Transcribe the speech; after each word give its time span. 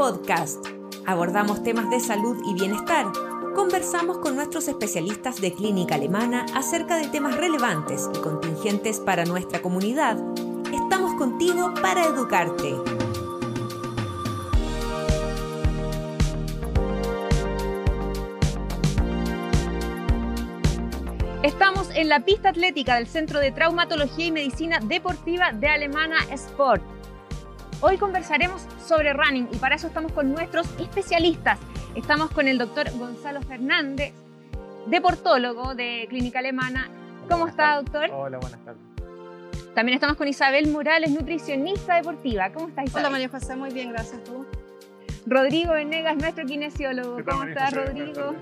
Podcast. 0.00 0.64
Abordamos 1.04 1.62
temas 1.62 1.90
de 1.90 2.00
salud 2.00 2.42
y 2.46 2.54
bienestar. 2.54 3.04
Conversamos 3.54 4.16
con 4.16 4.34
nuestros 4.34 4.66
especialistas 4.66 5.42
de 5.42 5.52
clínica 5.52 5.96
alemana 5.96 6.46
acerca 6.54 6.96
de 6.96 7.08
temas 7.08 7.36
relevantes 7.36 8.08
y 8.14 8.18
contingentes 8.20 8.98
para 8.98 9.26
nuestra 9.26 9.60
comunidad. 9.60 10.16
Estamos 10.72 11.12
contigo 11.18 11.74
para 11.82 12.06
educarte. 12.06 12.76
Estamos 21.42 21.90
en 21.94 22.08
la 22.08 22.24
pista 22.24 22.48
atlética 22.48 22.94
del 22.94 23.06
Centro 23.06 23.38
de 23.38 23.52
Traumatología 23.52 24.24
y 24.24 24.32
Medicina 24.32 24.80
Deportiva 24.82 25.52
de 25.52 25.68
Alemana 25.68 26.16
Sport. 26.30 26.99
Hoy 27.82 27.96
conversaremos 27.96 28.66
sobre 28.86 29.14
running 29.14 29.48
y 29.50 29.56
para 29.56 29.76
eso 29.76 29.86
estamos 29.86 30.12
con 30.12 30.32
nuestros 30.32 30.68
especialistas. 30.78 31.58
Estamos 31.94 32.30
con 32.30 32.46
el 32.46 32.58
doctor 32.58 32.90
Gonzalo 32.98 33.40
Fernández, 33.40 34.12
deportólogo 34.86 35.74
de 35.74 36.06
Clínica 36.10 36.40
Alemana. 36.40 36.90
¿Cómo 37.30 37.48
está, 37.48 37.76
doctor? 37.76 38.10
Hola, 38.12 38.36
buenas 38.36 38.62
tardes. 38.66 38.82
También 39.74 39.94
estamos 39.94 40.18
con 40.18 40.28
Isabel 40.28 40.68
Morales, 40.68 41.10
nutricionista 41.10 41.94
deportiva. 41.94 42.52
¿Cómo 42.52 42.68
estás, 42.68 42.84
Isabel? 42.84 43.06
Hola, 43.06 43.12
María 43.12 43.28
José, 43.30 43.56
muy 43.56 43.70
bien, 43.70 43.92
gracias. 43.92 44.22
¿Tú? 44.24 44.44
Rodrigo 45.24 45.72
Venegas, 45.72 46.16
nuestro 46.18 46.44
kinesiólogo. 46.44 47.24
¿Cómo 47.24 47.44
estás, 47.44 47.72
Rodrigo? 47.72 48.34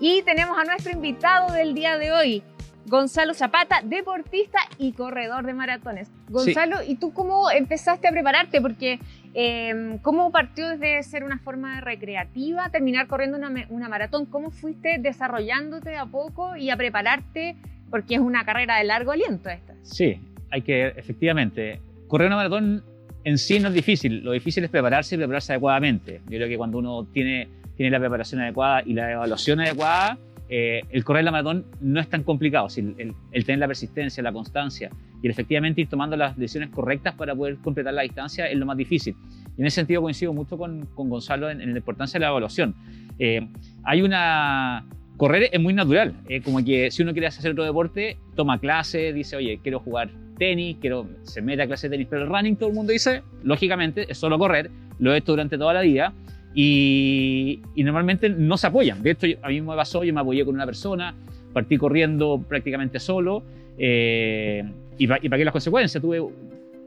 Y 0.00 0.22
tenemos 0.22 0.56
a 0.56 0.64
nuestro 0.64 0.90
invitado 0.90 1.52
del 1.52 1.74
día 1.74 1.98
de 1.98 2.12
hoy, 2.12 2.42
Gonzalo 2.86 3.34
Zapata, 3.34 3.80
deportista 3.82 4.58
y 4.78 4.92
corredor 4.92 5.46
de 5.46 5.54
maratones. 5.54 6.10
Gonzalo, 6.28 6.82
¿y 6.86 6.96
tú 6.96 7.12
cómo 7.12 7.50
empezaste 7.50 8.08
a 8.08 8.10
prepararte? 8.10 8.60
Porque 8.60 8.98
em, 9.32 9.98
¿cómo 9.98 10.30
partió 10.30 10.68
desde 10.68 11.02
ser 11.02 11.24
una 11.24 11.38
forma 11.38 11.80
recreativa, 11.80 12.68
terminar 12.70 13.06
corriendo 13.06 13.38
una, 13.38 13.88
maratón? 13.88 14.26
¿Cómo 14.26 14.50
fuiste 14.50 14.98
desarrollándote 14.98 15.96
a 15.96 16.06
poco 16.06 16.56
y 16.56 16.70
a 16.70 16.76
prepararte? 16.76 17.56
Porque 17.90 18.14
es 18.14 18.20
una 18.20 18.44
carrera 18.44 18.78
de 18.78 18.84
largo 18.84 19.12
aliento 19.12 19.48
esta. 19.48 19.74
Sí, 19.82 20.20
hay 20.50 20.62
que, 20.62 20.88
efectivamente, 20.88 21.80
correr 22.08 22.26
una 22.26 22.36
maratón 22.36 22.82
en 23.24 23.38
sí 23.38 23.58
no 23.58 23.68
es 23.68 23.74
difícil, 23.74 24.22
lo 24.22 24.32
difícil 24.32 24.64
es 24.64 24.70
prepararse 24.70 25.14
y 25.14 25.18
prepararse 25.18 25.52
adecuadamente. 25.52 26.20
Yo 26.26 26.36
creo 26.36 26.48
que 26.48 26.58
cuando 26.58 26.78
uno 26.78 27.06
tiene, 27.12 27.48
tiene 27.76 27.90
la 27.90 27.98
preparación 27.98 28.42
adecuada 28.42 28.82
y 28.84 28.92
la 28.92 29.12
evaluación 29.12 29.60
adecuada, 29.60 30.18
eh, 30.48 30.82
el 30.90 31.04
correr 31.04 31.24
la 31.24 31.30
maratón 31.30 31.64
no 31.80 32.00
es 32.00 32.08
tan 32.08 32.22
complicado. 32.22 32.68
el, 32.76 33.44
tener 33.44 33.58
la 33.58 33.66
persistencia, 33.66 34.22
la 34.22 34.32
constancia 34.32 34.90
y 35.22 35.26
el 35.26 35.32
efectivamente 35.32 35.80
ir 35.80 35.88
tomando 35.88 36.16
las 36.16 36.36
decisiones 36.36 36.70
correctas 36.70 37.14
para 37.14 37.34
poder 37.34 37.56
completar 37.56 37.94
la 37.94 38.02
distancia 38.02 38.46
es 38.46 38.58
lo 38.58 38.66
más 38.66 38.76
difícil. 38.76 39.16
En 39.56 39.66
ese 39.66 39.76
sentido 39.76 40.02
coincido 40.02 40.32
mucho 40.32 40.58
con, 40.58 40.86
Gonzalo 40.94 41.50
en, 41.50 41.58
la 41.58 41.78
importancia 41.78 42.18
de 42.18 42.24
la 42.24 42.30
evaluación. 42.30 42.74
Eh, 43.18 43.46
hay 43.84 44.02
una... 44.02 44.86
Correr 45.16 45.48
es 45.52 45.60
muy 45.60 45.72
natural, 45.72 46.12
como 46.44 46.64
que 46.64 46.90
si 46.90 47.04
uno 47.04 47.12
quiere 47.12 47.28
hacer 47.28 47.52
otro 47.52 47.62
deporte, 47.62 48.16
toma 48.34 48.58
clase, 48.58 49.12
dice, 49.12 49.36
oye, 49.36 49.60
quiero 49.62 49.78
jugar 49.78 50.10
tenis, 50.38 50.76
quiero, 50.80 51.08
se 51.22 51.40
mete 51.40 51.62
a 51.62 51.66
clase 51.68 51.88
de 51.88 51.92
tenis, 51.92 52.08
pero 52.10 52.22
el 52.22 52.28
running 52.28 52.56
todo 52.56 52.70
el 52.70 52.74
mundo 52.74 52.92
dice, 52.92 53.22
lógicamente, 53.44 54.06
es 54.10 54.18
solo 54.18 54.36
correr, 54.40 54.72
lo 54.98 55.14
he 55.14 55.18
hecho 55.18 55.30
durante 55.30 55.56
toda 55.56 55.72
la 55.72 55.82
vida 55.82 56.12
y, 56.54 57.60
normalmente 57.76 58.28
no 58.28 58.56
se 58.56 58.66
apoyan. 58.66 59.02
De 59.02 59.10
hecho, 59.10 59.26
a 59.42 59.48
mí 59.48 59.60
me 59.60 59.74
pasó, 59.74 60.04
yo 60.04 60.14
me 60.14 60.20
apoyé 60.20 60.44
con 60.44 60.54
una 60.54 60.66
persona, 60.66 61.14
partí 61.52 61.76
corriendo 61.76 62.42
prácticamente 62.48 63.00
solo 63.00 63.42
eh, 63.76 64.64
y, 64.98 65.04
y 65.04 65.28
pagué 65.28 65.44
las 65.44 65.52
consecuencias. 65.52 66.00
Tuve 66.00 66.22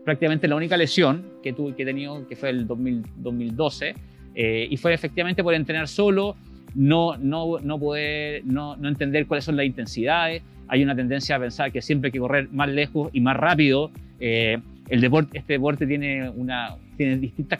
prácticamente 0.08 0.48
la 0.48 0.56
única 0.56 0.78
lesión 0.78 1.26
que, 1.44 1.52
tuve, 1.52 1.76
que 1.76 1.84
he 1.84 1.86
tenido, 1.86 2.26
que 2.28 2.38
fue 2.38 2.50
el 2.50 2.66
2012, 2.66 3.94
eh, 4.36 4.68
y 4.70 4.78
fue 4.78 4.94
efectivamente 4.94 5.44
por 5.44 5.54
entrenar 5.54 5.90
solo, 5.90 6.38
no, 6.76 7.18
no, 7.18 7.60
no 7.60 7.78
poder, 7.78 8.46
no, 8.46 8.78
no 8.78 8.88
entender 8.88 9.28
cuáles 9.28 9.44
son 9.44 9.58
las 9.58 9.66
intensidades. 9.66 10.44
Hay 10.70 10.82
una 10.82 10.96
tendencia 10.96 11.36
a 11.36 11.40
pensar 11.40 11.74
que 11.74 11.82
siempre 11.82 12.08
hay 12.08 12.12
que 12.14 12.20
correr 12.20 12.48
más 12.52 12.70
lejos 12.70 13.10
y 13.12 13.20
más 13.20 13.36
rápido. 13.36 13.92
Eh, 14.20 14.60
el 14.90 15.02
deporte, 15.02 15.38
este 15.40 15.54
deporte 15.54 15.86
tiene, 15.86 16.30
una, 16.30 16.76
tiene 16.96 17.18
distintas, 17.18 17.60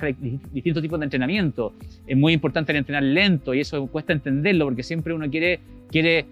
distintos 0.52 0.82
tipos 0.82 1.00
de 1.00 1.06
entrenamiento. 1.06 1.74
Es 2.06 2.18
muy 2.18 2.34
importante 2.34 2.72
el 2.72 2.78
entrenar 2.78 3.04
lento 3.04 3.54
y 3.54 3.62
eso 3.62 3.88
cuesta 3.88 4.14
entenderlo 4.14 4.66
porque 4.66 4.84
siempre 4.84 5.14
uno 5.14 5.30
quiere, 5.30 5.60
quiere 5.92 6.26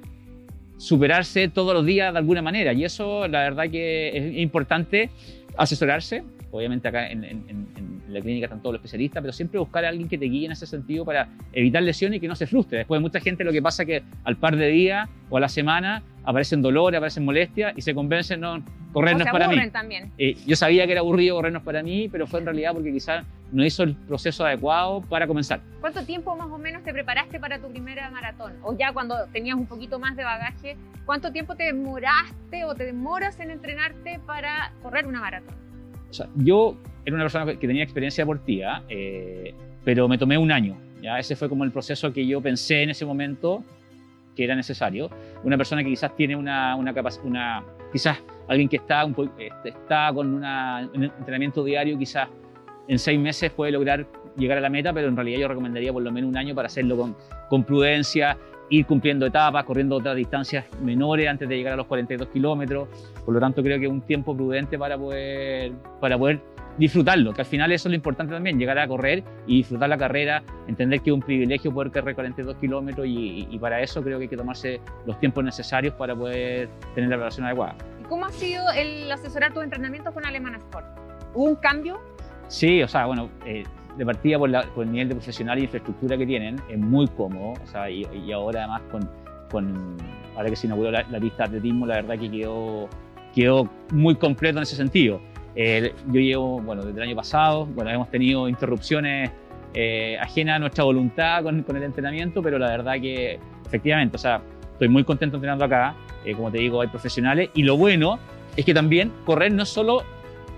superarse 0.77 1.47
todos 1.49 1.73
los 1.73 1.85
días 1.85 2.13
de 2.13 2.19
alguna 2.19 2.41
manera 2.41 2.73
y 2.73 2.83
eso 2.83 3.27
la 3.27 3.39
verdad 3.39 3.69
que 3.69 4.09
es 4.15 4.37
importante 4.37 5.09
asesorarse. 5.57 6.23
Obviamente 6.51 6.87
acá 6.87 7.09
en, 7.09 7.65
la 8.07 8.21
clínica 8.21 8.45
están 8.45 8.61
todos 8.61 8.75
los 8.75 8.79
especialistas, 8.79 9.21
pero 9.21 9.33
siempre 9.33 9.59
buscar 9.59 9.83
a 9.83 9.89
alguien 9.89 10.07
que 10.07 10.17
te 10.17 10.25
guíe 10.25 10.45
en 10.45 10.53
ese 10.53 10.65
sentido 10.65 11.03
para 11.03 11.27
evitar 11.51 11.83
lesiones 11.83 12.17
y 12.17 12.19
que 12.21 12.29
no 12.29 12.35
se 12.35 12.47
frustre. 12.47 12.77
Después 12.77 13.01
mucha 13.01 13.19
gente 13.19 13.43
lo 13.43 13.51
que 13.51 13.61
pasa 13.61 13.83
es 13.83 13.87
que 13.87 14.03
al 14.23 14.37
par 14.37 14.55
de 14.55 14.69
días 14.69 15.09
o 15.29 15.35
a 15.35 15.41
la 15.41 15.49
semana 15.49 16.01
aparecen 16.23 16.61
dolores, 16.61 16.97
aparecen 16.97 17.25
molestias 17.25 17.73
y 17.75 17.81
se 17.81 17.93
convencen, 17.93 18.39
no, 18.39 18.63
correr 18.95 19.17
no 19.17 19.25
es 19.25 19.31
para 19.31 19.49
mí. 19.49 19.69
También. 19.71 20.11
Eh, 20.17 20.37
yo 20.47 20.55
sabía 20.55 20.85
que 20.85 20.93
era 20.93 21.01
aburrido 21.01 21.35
correr 21.35 21.51
no 21.51 21.59
es 21.59 21.65
para 21.65 21.83
mí, 21.83 22.07
pero 22.09 22.25
fue 22.27 22.39
en 22.39 22.45
realidad 22.45 22.71
porque 22.73 22.93
quizás 22.93 23.25
no 23.51 23.65
hizo 23.65 23.83
el 23.83 23.93
proceso 23.93 24.45
adecuado 24.45 25.01
para 25.01 25.27
comenzar. 25.27 25.59
¿Cuánto 25.81 26.05
tiempo 26.05 26.33
más 26.35 26.49
o 26.49 26.57
menos 26.57 26.81
te 26.83 26.93
preparaste 26.93 27.37
para 27.39 27.59
tu 27.59 27.69
primera 27.69 28.09
maratón? 28.09 28.53
O 28.63 28.75
ya 28.77 28.93
cuando 28.93 29.15
tenías 29.33 29.57
un 29.57 29.65
poquito 29.65 29.99
más 29.99 30.15
de 30.15 30.23
bagaje, 30.23 30.77
¿cuánto 31.05 31.33
tiempo 31.33 31.55
te 31.55 31.63
demoraste 31.63 32.63
o 32.63 32.73
te 32.73 32.85
demoras 32.85 33.37
en 33.41 33.51
entrenarte 33.51 34.19
para 34.25 34.71
correr 34.81 35.05
una 35.07 35.19
maratón? 35.19 35.53
O 36.09 36.13
sea, 36.13 36.27
yo 36.35 36.77
era 37.03 37.15
una 37.15 37.25
persona 37.25 37.45
que 37.45 37.67
tenía 37.67 37.83
experiencia 37.83 38.23
deportiva, 38.23 38.81
eh, 38.87 39.53
pero 39.83 40.07
me 40.07 40.17
tomé 40.17 40.37
un 40.37 40.53
año. 40.53 40.77
¿ya? 41.01 41.19
Ese 41.19 41.35
fue 41.35 41.49
como 41.49 41.65
el 41.65 41.71
proceso 41.71 42.13
que 42.13 42.25
yo 42.25 42.41
pensé 42.41 42.83
en 42.83 42.91
ese 42.91 43.05
momento 43.05 43.61
que 44.37 44.45
era 44.45 44.55
necesario. 44.55 45.09
Una 45.43 45.57
persona 45.57 45.83
que 45.83 45.89
quizás 45.89 46.15
tiene 46.15 46.37
una, 46.37 46.77
una 46.77 46.93
capacidad, 46.93 47.25
una, 47.25 47.63
quizás 47.91 48.19
alguien 48.47 48.69
que 48.69 48.77
este, 48.77 49.69
está 49.69 50.11
con 50.13 50.35
un 50.35 51.03
entrenamiento 51.03 51.63
diario, 51.63 51.97
quizás 51.97 52.29
en 52.87 52.99
seis 52.99 53.19
meses 53.19 53.51
puede 53.51 53.71
lograr 53.71 54.05
llegar 54.37 54.57
a 54.57 54.61
la 54.61 54.69
meta, 54.69 54.93
pero 54.93 55.07
en 55.07 55.15
realidad 55.15 55.39
yo 55.39 55.47
recomendaría 55.47 55.91
por 55.93 56.03
lo 56.03 56.11
menos 56.11 56.29
un 56.29 56.37
año 56.37 56.53
para 56.53 56.67
hacerlo 56.67 57.15
con, 57.49 57.63
prudencia, 57.63 58.37
ir 58.69 58.85
cumpliendo 58.85 59.25
etapas, 59.25 59.63
corriendo 59.63 59.95
otras 59.95 60.15
distancias 60.15 60.65
menores 60.81 61.27
antes 61.27 61.47
de 61.47 61.57
llegar 61.57 61.73
a 61.73 61.77
los 61.77 61.87
42 61.87 62.27
kilómetros. 62.29 62.87
Por 63.23 63.33
lo 63.33 63.39
tanto, 63.39 63.63
creo 63.63 63.79
que 63.79 63.85
es 63.85 63.91
un 63.91 64.01
tiempo 64.01 64.35
prudente 64.35 64.77
para 64.77 64.97
poder, 64.97 66.41
disfrutarlo, 66.77 67.33
que 67.33 67.39
al 67.39 67.47
final 67.47 67.71
eso 67.71 67.87
es 67.87 67.91
lo 67.91 67.95
importante 67.95 68.33
también, 68.33 68.59
llegar 68.59 68.77
a 68.77 68.85
correr 68.85 69.23
y 69.47 69.59
disfrutar 69.59 69.87
la 69.87 69.97
carrera, 69.97 70.43
entender 70.67 70.99
que 70.99 71.09
es 71.09 71.13
un 71.13 71.21
privilegio 71.21 71.73
poder 71.73 71.89
correr 71.89 72.15
42 72.15 72.57
kilómetros 72.57 73.07
y, 73.07 73.47
y, 73.49 73.59
para 73.59 73.81
eso 73.81 74.03
creo 74.03 74.17
que 74.17 74.23
hay 74.23 74.27
que 74.27 74.35
tomarse 74.35 74.81
los 75.05 75.17
tiempos 75.21 75.41
necesarios 75.45 75.93
para 75.93 76.13
poder 76.13 76.67
tener 76.93 77.09
la 77.09 77.15
preparación 77.15 77.45
adecuada. 77.45 77.75
¿Y 78.05 78.07
cómo 78.07 78.25
ha 78.25 78.31
sido 78.31 78.69
el 78.71 79.11
asesorar 79.11 79.53
tus 79.53 79.63
entrenamientos 79.63 80.13
con 80.13 80.25
Alemana 80.25 80.57
Sport? 80.57 80.85
¿Hubo 81.33 81.43
un 81.45 81.55
cambio? 81.55 81.99
Sí, 82.47 82.83
o 82.83 82.87
sea, 82.87 83.07
bueno, 83.07 83.29
eh, 83.45 83.63
de 83.97 84.05
partida 84.05 84.37
por, 84.37 84.49
el 84.49 84.91
nivel 84.91 85.09
de 85.09 85.15
profesional 85.15 85.57
y 85.57 85.63
infraestructura 85.63 86.15
que 86.17 86.25
tienen, 86.25 86.61
es 86.69 86.77
muy 86.77 87.07
cómodo, 87.07 87.53
o 87.61 87.67
sea, 87.67 87.89
y, 87.89 88.31
ahora 88.31 88.59
además 88.59 88.81
con, 88.91 89.09
con, 89.49 89.97
ahora 90.35 90.49
que 90.49 90.55
se 90.55 90.67
inauguró 90.67 90.91
la, 90.91 91.03
la 91.09 91.19
pista 91.19 91.43
de 91.43 91.57
atletismo, 91.57 91.87
la 91.87 91.95
verdad 91.95 92.19
que 92.19 92.29
quedó, 92.29 92.87
quedó 93.33 93.69
muy 93.91 94.15
completo 94.15 94.59
en 94.59 94.63
ese 94.63 94.75
sentido 94.75 95.19
eh, 95.55 95.93
yo 96.07 96.19
llevo, 96.19 96.61
bueno, 96.61 96.83
desde 96.83 97.01
el 97.01 97.07
año 97.07 97.15
pasado, 97.15 97.65
bueno, 97.65 97.89
hemos 97.89 98.11
tenido 98.11 98.49
interrupciones 98.49 99.31
eh, 99.73 100.17
ajenas 100.19 100.57
a 100.57 100.59
nuestra 100.59 100.83
voluntad 100.83 101.43
con, 101.43 101.63
con, 101.63 101.77
el 101.77 101.83
entrenamiento, 101.83 102.43
pero 102.43 102.59
la 102.59 102.67
verdad 102.67 102.95
que 102.99 103.39
efectivamente, 103.65 104.17
o 104.17 104.19
sea, 104.19 104.41
estoy 104.75 104.89
muy 104.89 105.03
contento 105.03 105.37
entrenando 105.37 105.65
acá, 105.65 105.95
eh, 106.25 106.35
como 106.35 106.51
te 106.51 106.59
digo, 106.59 106.81
hay 106.81 106.87
profesionales, 106.87 107.49
y 107.55 107.63
lo 107.63 107.77
bueno 107.77 108.19
es 108.55 108.65
que 108.65 108.73
también 108.73 109.11
correr 109.25 109.51
no 109.51 109.63
es 109.63 109.69
solo 109.69 110.03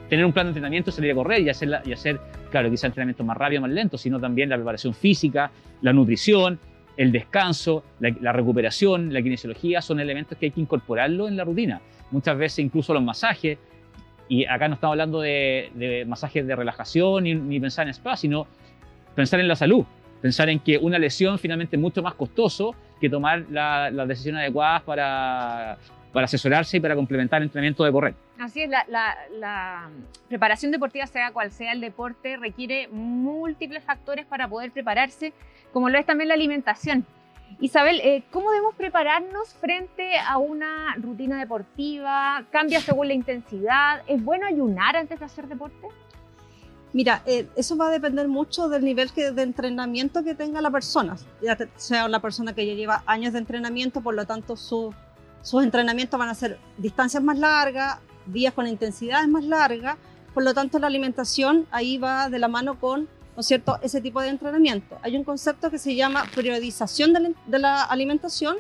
tener 0.10 0.26
un 0.26 0.34
plan 0.34 0.48
de 0.48 0.50
entrenamiento, 0.50 0.92
salir 0.92 1.12
a 1.12 1.16
correr 1.16 1.42
y 1.42 1.50
hacer, 1.50 1.82
y 1.86 1.94
hacer 1.94 2.20
claro, 2.50 2.70
quizá 2.70 2.88
entrenamiento 2.88 3.24
más 3.24 3.38
rápido, 3.38 3.62
más 3.62 3.72
lento, 3.72 3.98
sino 3.98 4.20
también 4.20 4.50
la 4.50 4.56
preparación 4.56 4.94
física, 4.94 5.52
la 5.82 5.94
nutrición, 5.94 6.60
el 6.96 7.12
descanso, 7.12 7.84
la, 8.00 8.32
recuperación, 8.32 9.14
la 9.14 9.22
kinesiología, 9.22 9.82
son 9.82 10.00
elementos 10.00 10.38
que 10.38 10.48
hay 10.48 10.52
que 10.52 10.62
incorporarlo 10.62 11.28
en 11.28 11.38
la 11.38 11.44
rutina. 11.44 11.82
Muchas 12.10 12.38
veces 12.38 12.60
incluso 12.60 12.94
los 12.94 13.04
masajes, 13.04 13.60
y 14.28 14.46
acá 14.46 14.68
no 14.68 14.76
estamos 14.76 14.94
hablando 14.94 15.22
de, 15.22 16.06
masajes 16.08 16.46
de 16.46 16.56
relajación 16.56 17.24
ni, 17.24 17.60
pensar 17.60 17.88
en 17.88 17.94
spa, 17.94 18.18
sino 18.18 18.48
pensar 19.16 19.40
en 19.40 19.48
la 19.48 19.56
salud, 19.56 19.86
pensar 20.22 20.50
en 20.50 20.60
que 20.60 20.78
una 20.78 20.98
lesión 20.98 21.38
finalmente 21.38 21.76
es 21.76 21.82
mucho 21.82 22.02
más 22.02 22.16
costoso 22.16 22.76
que 23.00 23.10
tomar 23.10 23.46
las 23.50 24.08
decisiones 24.08 24.42
adecuadas 24.42 24.84
para, 24.84 25.78
para 26.14 26.26
asesorarse 26.26 26.78
y 26.78 26.80
para 26.80 26.96
complementar 26.96 27.42
el 27.42 27.48
entrenamiento 27.48 27.84
de 27.84 27.92
correr. 27.92 28.16
Así 28.40 28.62
es, 28.62 28.70
la, 28.70 28.86
la, 28.88 29.90
preparación 30.28 30.72
deportiva, 30.72 31.08
sea 31.08 31.32
cual 31.32 31.52
sea 31.52 31.72
el 31.72 31.82
deporte, 31.82 32.38
requiere 32.38 32.88
múltiples 32.90 33.84
factores 33.84 34.26
para 34.26 34.48
poder 34.48 34.72
prepararse, 34.72 35.34
como 35.74 35.90
lo 35.90 35.98
es 35.98 36.06
también 36.06 36.28
la 36.28 36.34
alimentación. 36.36 37.06
Isabel, 37.60 38.02
eh, 38.04 38.24
¿cómo 38.32 38.52
debemos 38.52 38.76
prepararnos 38.76 39.54
frente 39.56 40.18
a 40.18 40.38
una 40.38 40.96
rutina 40.98 41.40
deportiva? 41.40 42.44
¿Cambia 42.52 42.80
según 42.82 43.08
la 43.08 43.14
intensidad? 43.14 44.04
¿Es 44.08 44.24
bueno 44.24 44.46
ayunar 44.46 44.96
antes 44.96 45.20
de 45.20 45.26
hacer 45.26 45.48
deporte? 45.48 45.88
Mira, 46.98 47.22
eh, 47.28 47.48
eso 47.56 47.78
va 47.78 47.90
a 47.90 47.92
depender 47.92 48.28
mucho 48.28 48.70
del 48.70 48.84
nivel 48.84 49.12
de 49.14 49.44
entrenamiento 49.44 50.24
que 50.24 50.34
tenga 50.34 50.62
la 50.62 50.72
persona. 50.72 51.16
Ya 51.44 51.56
sea 51.76 52.08
una 52.08 52.20
persona 52.24 52.56
que 52.56 52.66
ya 52.66 52.74
lleva 52.74 53.04
años 53.06 53.34
de 53.34 53.38
entrenamiento, 53.38 54.02
por 54.02 54.16
lo 54.16 54.26
tanto 54.26 54.56
sus 54.58 54.96
entrenamientos 55.62 56.20
van 56.20 56.30
a 56.30 56.34
ser 56.34 56.58
distancias 56.80 57.22
más 57.22 57.38
largas, 57.38 58.00
días 58.26 58.52
con 58.52 58.66
intensidades 58.66 59.28
más 59.28 59.44
largas, 59.44 59.96
por 60.34 60.42
lo 60.42 60.56
tanto 60.56 60.80
la 60.80 60.88
alimentación 60.88 61.68
ahí 61.70 62.00
va 62.00 62.30
de 62.32 62.40
la 62.40 62.48
mano 62.48 62.80
con 62.80 63.02
¿no 63.02 63.42
es 63.42 63.46
cierto? 63.46 63.78
ese 63.84 64.02
tipo 64.02 64.20
de 64.20 64.30
entrenamiento. 64.30 64.98
Hay 65.04 65.16
un 65.16 65.24
concepto 65.24 65.70
que 65.70 65.78
se 65.78 65.94
llama 65.94 66.26
periodización 66.34 67.14
de 67.14 67.60
la, 67.60 67.84
alimentación, 67.84 68.58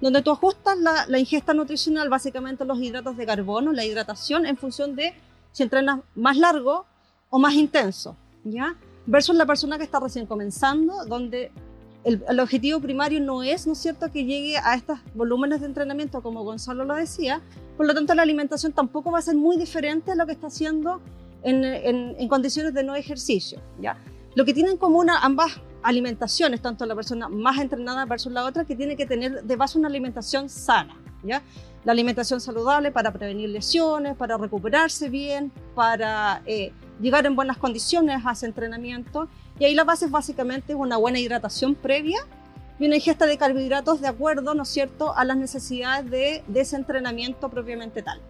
donde 0.00 0.22
tú 0.22 0.30
ajustas 0.30 0.78
la, 0.78 1.04
la 1.06 1.18
ingesta 1.18 1.52
nutricional, 1.52 2.08
básicamente 2.08 2.64
los 2.64 2.80
hidratos 2.80 3.18
de 3.18 3.26
carbono, 3.26 3.72
la 3.72 3.84
hidratación, 3.84 4.46
en 4.46 4.56
función 4.56 4.96
de 4.96 5.12
si 5.52 5.64
entrenas 5.64 6.00
más 6.14 6.38
largo 6.38 6.86
o 7.34 7.38
más 7.40 7.54
intenso, 7.54 8.16
¿ya? 8.44 8.76
Versus 9.06 9.34
la 9.34 9.44
persona 9.44 9.76
que 9.76 9.82
está 9.82 9.98
recién 9.98 10.24
comenzando, 10.24 11.04
donde 11.04 11.50
el, 12.04 12.38
objetivo 12.38 12.78
primario 12.78 13.20
no 13.20 13.42
es, 13.42 13.66
¿no 13.66 13.72
es 13.72 13.80
cierto?, 13.80 14.12
que 14.12 14.24
llegue 14.24 14.56
a 14.56 14.76
estos 14.76 15.00
volúmenes 15.16 15.60
de 15.60 15.66
entrenamiento, 15.66 16.22
como 16.22 16.44
Gonzalo 16.44 16.84
lo 16.84 16.94
decía. 16.94 17.42
Por 17.76 17.86
lo 17.86 17.94
tanto, 17.94 18.14
la 18.14 18.22
alimentación 18.22 18.72
tampoco 18.72 19.10
va 19.10 19.18
a 19.18 19.22
ser 19.22 19.34
muy 19.34 19.56
diferente 19.56 20.12
a 20.12 20.14
lo 20.14 20.26
que 20.26 20.32
está 20.32 20.46
haciendo 20.46 21.00
en, 21.42 21.64
en, 21.64 22.28
condiciones 22.28 22.72
de 22.72 22.84
no 22.84 22.94
ejercicio, 22.94 23.60
¿ya? 23.80 23.96
Lo 24.36 24.44
que 24.44 24.54
tienen 24.54 24.74
en 24.74 24.78
común 24.78 25.10
ambas 25.10 25.60
alimentaciones, 25.82 26.62
tanto 26.62 26.86
la 26.86 26.94
persona 26.94 27.28
más 27.28 27.58
entrenada 27.58 28.04
versus 28.04 28.32
la 28.32 28.44
otra, 28.44 28.64
que 28.64 28.76
tiene 28.76 28.96
que 28.96 29.06
tener 29.06 29.42
de 29.42 29.56
base 29.56 29.76
una 29.76 29.88
alimentación 29.88 30.48
sana, 30.48 30.96
¿ya? 31.24 31.42
La 31.84 31.90
alimentación 31.90 32.40
saludable 32.40 32.92
para 32.92 33.12
prevenir 33.12 33.48
lesiones, 33.48 34.14
para 34.14 34.38
recuperarse 34.38 35.08
bien, 35.08 35.50
para 35.74 36.40
eh, 36.46 36.72
llegar 37.00 37.26
en 37.26 37.36
buenas 37.36 37.56
condiciones 37.56 38.24
a 38.24 38.32
ese 38.32 38.46
entrenamiento. 38.46 39.28
Y 39.58 39.64
ahí 39.64 39.74
la 39.74 39.84
base 39.84 40.06
es 40.06 40.10
básicamente 40.10 40.74
una 40.74 40.96
buena 40.96 41.18
hidratación 41.18 41.74
previa 41.74 42.18
y 42.78 42.86
una 42.86 42.96
ingesta 42.96 43.26
de 43.26 43.38
carbohidratos 43.38 44.00
de 44.00 44.08
acuerdo, 44.08 44.54
¿no 44.54 44.64
es 44.64 44.68
cierto?, 44.68 45.16
a 45.16 45.24
las 45.24 45.36
necesidades 45.36 46.10
de, 46.10 46.42
de 46.46 46.60
ese 46.60 46.76
entrenamiento 46.76 47.48
propiamente 47.48 48.02
tal. 48.02 48.20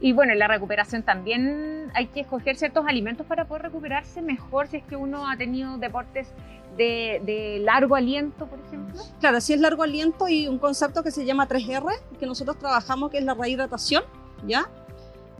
Y 0.00 0.12
bueno, 0.12 0.32
en 0.32 0.38
la 0.38 0.48
recuperación 0.48 1.02
también 1.02 1.90
hay 1.94 2.08
que 2.08 2.20
escoger 2.20 2.56
ciertos 2.56 2.84
alimentos 2.86 3.26
para 3.26 3.46
poder 3.46 3.62
recuperarse 3.62 4.20
mejor 4.20 4.68
si 4.68 4.76
es 4.76 4.84
que 4.84 4.96
uno 4.96 5.28
ha 5.28 5.36
tenido 5.36 5.78
deportes 5.78 6.28
de, 6.76 7.22
de, 7.24 7.60
largo 7.60 7.96
aliento, 7.96 8.46
por 8.46 8.58
ejemplo. 8.58 9.00
Claro, 9.20 9.40
si 9.40 9.54
es 9.54 9.60
largo 9.60 9.82
aliento 9.82 10.28
y 10.28 10.46
un 10.48 10.58
concepto 10.58 11.02
que 11.02 11.10
se 11.10 11.24
llama 11.24 11.48
3R, 11.48 11.98
que 12.20 12.26
nosotros 12.26 12.58
trabajamos, 12.58 13.10
que 13.10 13.18
es 13.18 13.24
la 13.24 13.32
rehidratación, 13.32 14.04
¿ya? 14.46 14.68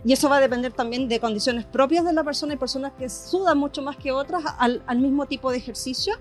Y 0.04 0.12
eso 0.12 0.28
va 0.28 0.36
a 0.36 0.40
depender 0.40 0.72
también 0.72 1.08
de 1.08 1.18
condiciones 1.20 1.64
propias 1.64 2.04
de 2.04 2.12
la 2.12 2.22
persona. 2.22 2.52
Hay 2.52 2.58
personas 2.58 2.92
que 2.98 3.08
sudan 3.08 3.58
mucho 3.58 3.82
más 3.82 3.96
que 3.96 4.12
otras 4.12 4.44
al, 4.58 4.82
mismo 4.98 5.26
tipo 5.26 5.50
de 5.50 5.58
ejercicio. 5.58 6.14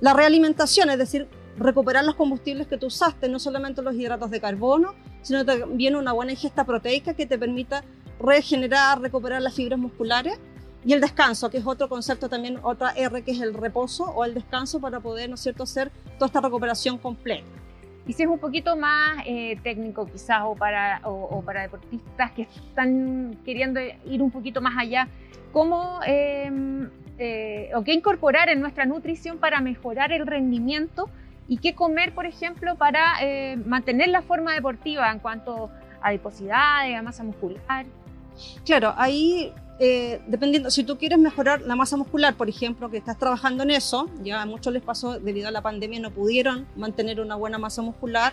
La 0.00 0.12
realimentación, 0.12 0.90
es 0.90 0.98
decir, 0.98 1.28
recuperar 1.56 2.04
los 2.04 2.16
combustibles 2.16 2.66
que 2.66 2.76
tú 2.76 2.86
usaste, 2.86 3.28
no 3.28 3.38
solamente 3.38 3.82
los 3.82 3.94
hidratos 3.94 4.30
de 4.30 4.40
carbono, 4.40 4.94
sino 5.22 5.44
también 5.44 5.94
una 5.94 6.12
buena 6.12 6.32
ingesta 6.32 6.64
proteica 6.64 7.14
que 7.14 7.26
te 7.26 7.38
permita 7.38 7.84
regenerar, 8.18 9.00
recuperar 9.00 9.40
las 9.42 9.54
fibras 9.54 9.78
musculares. 9.78 10.38
Y 10.84 10.92
el 10.92 11.00
descanso, 11.00 11.48
que 11.48 11.58
es 11.58 11.66
otro 11.66 11.88
concepto 11.88 12.28
también, 12.28 12.58
otra 12.62 12.90
R, 12.90 13.22
que 13.22 13.30
es 13.30 13.40
el 13.40 13.54
reposo 13.54 14.04
o 14.04 14.24
el 14.24 14.34
descanso 14.34 14.80
para 14.80 15.00
poder, 15.00 15.30
¿no 15.30 15.36
es 15.36 15.40
cierto?, 15.40 15.62
hacer 15.62 15.90
toda 16.18 16.26
esta 16.26 16.42
recuperación 16.42 16.98
completa. 16.98 17.46
Y 18.06 18.12
si 18.12 18.22
es 18.22 18.28
un 18.28 18.38
poquito 18.38 18.76
más 18.76 19.22
eh, 19.26 19.58
técnico 19.62 20.06
quizás 20.06 20.42
o 20.44 20.54
para, 20.54 21.00
o, 21.04 21.42
para 21.42 21.62
deportistas 21.62 22.32
que 22.32 22.42
están 22.42 23.38
queriendo 23.44 23.80
ir 23.80 24.22
un 24.22 24.30
poquito 24.30 24.60
más 24.60 24.74
allá, 24.76 25.08
¿cómo 25.52 26.00
em, 26.06 26.90
eh, 27.18 27.70
o 27.74 27.82
qué 27.82 27.94
incorporar 27.94 28.48
en 28.50 28.60
nuestra 28.60 28.84
nutrición 28.84 29.38
para 29.38 29.60
mejorar 29.60 30.12
el 30.12 30.26
rendimiento 30.26 31.08
y 31.48 31.58
qué 31.58 31.74
comer, 31.74 32.12
por 32.12 32.26
ejemplo, 32.26 32.76
para 32.76 33.14
eh, 33.22 33.56
mantener 33.56 34.08
la 34.08 34.22
forma 34.22 34.52
deportiva 34.52 35.10
en 35.10 35.18
cuanto 35.18 35.70
a 36.02 36.08
adiposidad, 36.08 36.94
a 36.94 37.02
masa 37.02 37.24
muscular? 37.24 37.86
Claro, 38.66 38.92
ahí 38.96 39.52
eh, 39.78 40.22
dependiendo, 40.28 40.70
si 40.70 40.84
tú 40.84 40.96
quieres 40.96 41.18
mejorar 41.18 41.62
la 41.62 41.74
masa 41.74 41.96
muscular, 41.96 42.36
por 42.36 42.48
ejemplo, 42.48 42.90
que 42.90 42.96
estás 42.96 43.18
trabajando 43.18 43.64
en 43.64 43.70
eso, 43.70 44.08
ya 44.22 44.40
a 44.40 44.46
muchos 44.46 44.72
les 44.72 44.82
pasó 44.82 45.18
debido 45.18 45.48
a 45.48 45.50
la 45.50 45.62
pandemia, 45.62 45.98
no 46.00 46.10
pudieron 46.10 46.66
mantener 46.76 47.20
una 47.20 47.34
buena 47.34 47.58
masa 47.58 47.82
muscular, 47.82 48.32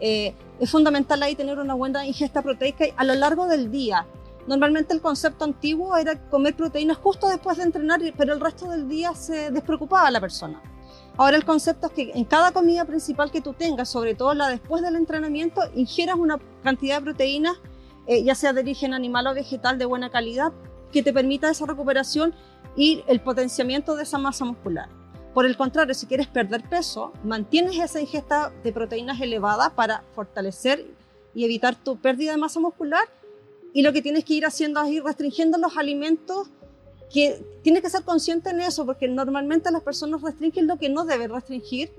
eh, 0.00 0.34
es 0.58 0.70
fundamental 0.70 1.22
ahí 1.22 1.36
tener 1.36 1.60
una 1.60 1.74
buena 1.74 2.04
ingesta 2.04 2.42
proteica 2.42 2.86
a 2.96 3.04
lo 3.04 3.14
largo 3.14 3.46
del 3.46 3.70
día. 3.70 4.06
Normalmente 4.48 4.92
el 4.92 5.00
concepto 5.00 5.44
antiguo 5.44 5.96
era 5.96 6.18
comer 6.28 6.56
proteínas 6.56 6.96
justo 6.96 7.28
después 7.28 7.58
de 7.58 7.62
entrenar, 7.62 8.00
pero 8.16 8.34
el 8.34 8.40
resto 8.40 8.68
del 8.68 8.88
día 8.88 9.14
se 9.14 9.52
despreocupaba 9.52 10.10
la 10.10 10.20
persona. 10.20 10.60
Ahora 11.16 11.36
el 11.36 11.44
concepto 11.44 11.86
es 11.86 11.92
que 11.92 12.10
en 12.14 12.24
cada 12.24 12.50
comida 12.50 12.84
principal 12.84 13.30
que 13.30 13.40
tú 13.40 13.52
tengas, 13.52 13.88
sobre 13.88 14.16
todo 14.16 14.34
la 14.34 14.48
después 14.48 14.82
del 14.82 14.96
entrenamiento, 14.96 15.60
ingieras 15.76 16.16
una 16.16 16.40
cantidad 16.64 16.96
de 16.96 17.02
proteínas, 17.02 17.56
eh, 18.08 18.24
ya 18.24 18.34
sea 18.34 18.52
de 18.52 18.62
origen 18.62 18.94
animal 18.94 19.28
o 19.28 19.34
vegetal 19.34 19.78
de 19.78 19.84
buena 19.84 20.10
calidad, 20.10 20.52
que 20.92 21.02
te 21.02 21.12
permita 21.12 21.50
esa 21.50 21.66
recuperación 21.66 22.34
y 22.76 23.02
el 23.06 23.20
potenciamiento 23.20 23.96
de 23.96 24.04
esa 24.04 24.18
masa 24.18 24.44
muscular. 24.44 24.88
Por 25.34 25.46
el 25.46 25.56
contrario, 25.56 25.94
si 25.94 26.06
quieres 26.06 26.26
perder 26.26 26.62
peso, 26.68 27.12
mantienes 27.24 27.78
esa 27.78 28.00
ingesta 28.00 28.52
de 28.62 28.72
proteínas 28.72 29.20
elevada 29.20 29.70
para 29.70 30.04
fortalecer 30.14 30.86
y 31.34 31.44
evitar 31.44 31.74
tu 31.74 31.96
pérdida 31.96 32.32
de 32.32 32.36
masa 32.36 32.60
muscular. 32.60 33.08
Y 33.72 33.82
lo 33.82 33.94
que 33.94 34.02
tienes 34.02 34.24
que 34.24 34.34
ir 34.34 34.44
haciendo 34.44 34.82
es 34.82 34.90
ir 34.90 35.02
restringiendo 35.02 35.56
los 35.56 35.78
alimentos 35.78 36.50
que 37.10 37.42
tienes 37.62 37.82
que 37.82 37.90
ser 37.90 38.04
consciente 38.04 38.50
en 38.50 38.60
eso, 38.60 38.84
porque 38.84 39.08
normalmente 39.08 39.70
las 39.70 39.82
personas 39.82 40.20
restringen 40.20 40.66
lo 40.66 40.78
que 40.78 40.90
no 40.90 41.04
deben 41.04 41.30
restringir. 41.30 41.90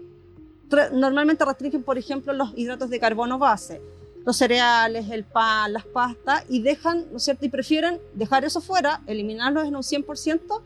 Normalmente 0.91 1.45
restringen, 1.45 1.83
por 1.83 1.97
ejemplo, 1.97 2.33
los 2.33 2.53
hidratos 2.55 2.89
de 2.89 2.99
carbono 2.99 3.39
base 3.39 3.81
los 4.25 4.37
cereales, 4.37 5.09
el 5.09 5.23
pan, 5.23 5.73
las 5.73 5.85
pastas 5.85 6.45
y 6.49 6.61
dejan, 6.61 7.05
¿no 7.11 7.17
es 7.17 7.23
cierto? 7.23 7.45
Y 7.45 7.49
prefieren 7.49 7.99
dejar 8.13 8.45
eso 8.45 8.61
fuera, 8.61 9.01
eliminarlos 9.07 9.65
en 9.65 9.75
un 9.75 9.83
100%, 9.83 10.61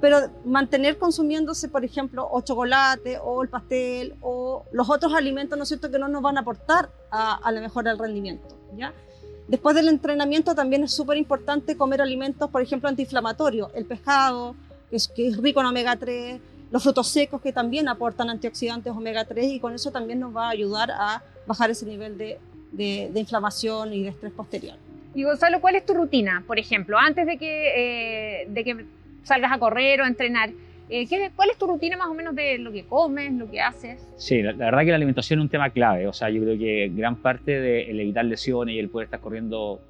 pero 0.00 0.30
mantener 0.44 0.98
consumiéndose, 0.98 1.68
por 1.68 1.84
ejemplo, 1.84 2.28
o 2.30 2.40
chocolate 2.40 3.18
o 3.22 3.42
el 3.42 3.48
pastel 3.48 4.14
o 4.20 4.64
los 4.72 4.88
otros 4.88 5.14
alimentos, 5.14 5.56
¿no 5.56 5.64
es 5.64 5.68
cierto?, 5.68 5.90
que 5.90 5.98
no 5.98 6.08
nos 6.08 6.22
van 6.22 6.38
a 6.38 6.40
aportar 6.40 6.90
a, 7.10 7.34
a 7.34 7.52
la 7.52 7.60
mejora 7.60 7.90
del 7.90 7.98
rendimiento, 7.98 8.56
¿ya? 8.76 8.92
Después 9.48 9.74
del 9.74 9.88
entrenamiento 9.88 10.54
también 10.54 10.84
es 10.84 10.92
súper 10.92 11.16
importante 11.16 11.76
comer 11.76 12.00
alimentos, 12.00 12.48
por 12.50 12.62
ejemplo, 12.62 12.88
antiinflamatorios, 12.88 13.70
el 13.74 13.84
pescado, 13.84 14.54
que 14.88 14.96
es, 14.96 15.08
que 15.08 15.26
es 15.26 15.36
rico 15.38 15.60
en 15.60 15.66
omega 15.66 15.96
3, 15.96 16.40
los 16.70 16.82
frutos 16.82 17.08
secos 17.08 17.40
que 17.40 17.52
también 17.52 17.88
aportan 17.88 18.30
antioxidantes 18.30 18.92
omega 18.92 19.24
3 19.24 19.52
y 19.52 19.60
con 19.60 19.74
eso 19.74 19.90
también 19.90 20.20
nos 20.20 20.34
va 20.34 20.46
a 20.46 20.50
ayudar 20.50 20.92
a 20.92 21.22
bajar 21.46 21.70
ese 21.70 21.84
nivel 21.84 22.16
de 22.16 22.38
de, 22.72 23.10
inflamación 23.14 23.92
y 23.92 24.02
de 24.02 24.08
estrés 24.10 24.32
posterior. 24.32 24.76
Y 25.14 25.24
Gonzalo, 25.24 25.60
¿cuál 25.60 25.76
es 25.76 25.84
tu 25.84 25.94
rutina, 25.94 26.44
por 26.46 26.58
ejemplo, 26.58 26.98
antes 26.98 27.26
de 27.26 27.36
que, 27.36 28.42
eh, 28.42 28.46
de 28.48 28.64
que 28.64 28.84
salgas 29.24 29.52
a 29.52 29.58
correr 29.58 30.00
o 30.00 30.04
a 30.04 30.08
entrenar? 30.08 30.50
Eh, 30.88 31.06
¿Cuál 31.36 31.50
es 31.50 31.56
tu 31.56 31.66
rutina 31.66 31.96
más 31.96 32.08
o 32.08 32.14
menos 32.14 32.34
de 32.34 32.58
lo 32.58 32.72
que 32.72 32.84
comes, 32.84 33.32
lo 33.32 33.48
que 33.48 33.60
haces? 33.60 34.04
Sí, 34.16 34.42
la, 34.42 34.52
verdad 34.52 34.80
que 34.80 34.90
la 34.90 34.96
alimentación 34.96 35.38
es 35.38 35.44
un 35.44 35.48
tema 35.48 35.70
clave. 35.70 36.08
O 36.08 36.12
sea, 36.12 36.30
yo 36.30 36.42
creo 36.42 36.58
que 36.58 36.90
gran 36.94 37.16
parte 37.16 37.60
de 37.60 37.90
evitar 37.90 38.24
lesiones 38.24 38.74
y 38.74 38.78
el 38.78 38.88
poder 38.88 39.06
estar 39.06 39.20
corriendo 39.20 39.80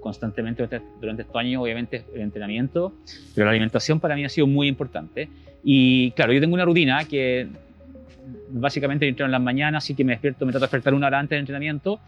constantemente 0.00 0.62
durante, 0.62 0.86
durante 1.00 1.22
estos 1.22 1.36
años, 1.36 1.62
obviamente, 1.62 2.04
el 2.14 2.20
entrenamiento, 2.20 2.92
pero 3.34 3.46
la 3.46 3.50
alimentación 3.50 3.98
para 3.98 4.14
mí 4.14 4.24
ha 4.24 4.28
sido 4.28 4.46
muy 4.46 4.68
importante. 4.68 5.28
Y 5.64 6.10
claro, 6.12 6.32
yo 6.32 6.40
tengo 6.40 6.54
una 6.54 6.64
rutina 6.64 7.04
que 7.04 7.48
básicamente 8.50 9.06
entreno 9.08 9.26
en 9.26 9.32
las 9.32 9.40
mañanas, 9.40 9.84
así 9.84 9.94
que 9.94 10.04
me 10.04 10.12
despierto, 10.12 10.46
me 10.46 10.52
trato 10.52 10.64
de 10.64 10.66
despertar 10.66 10.94
una 10.94 11.06
hora 11.06 11.18
antes 11.18 11.30
del 11.30 11.40
entrenamiento 11.40 12.00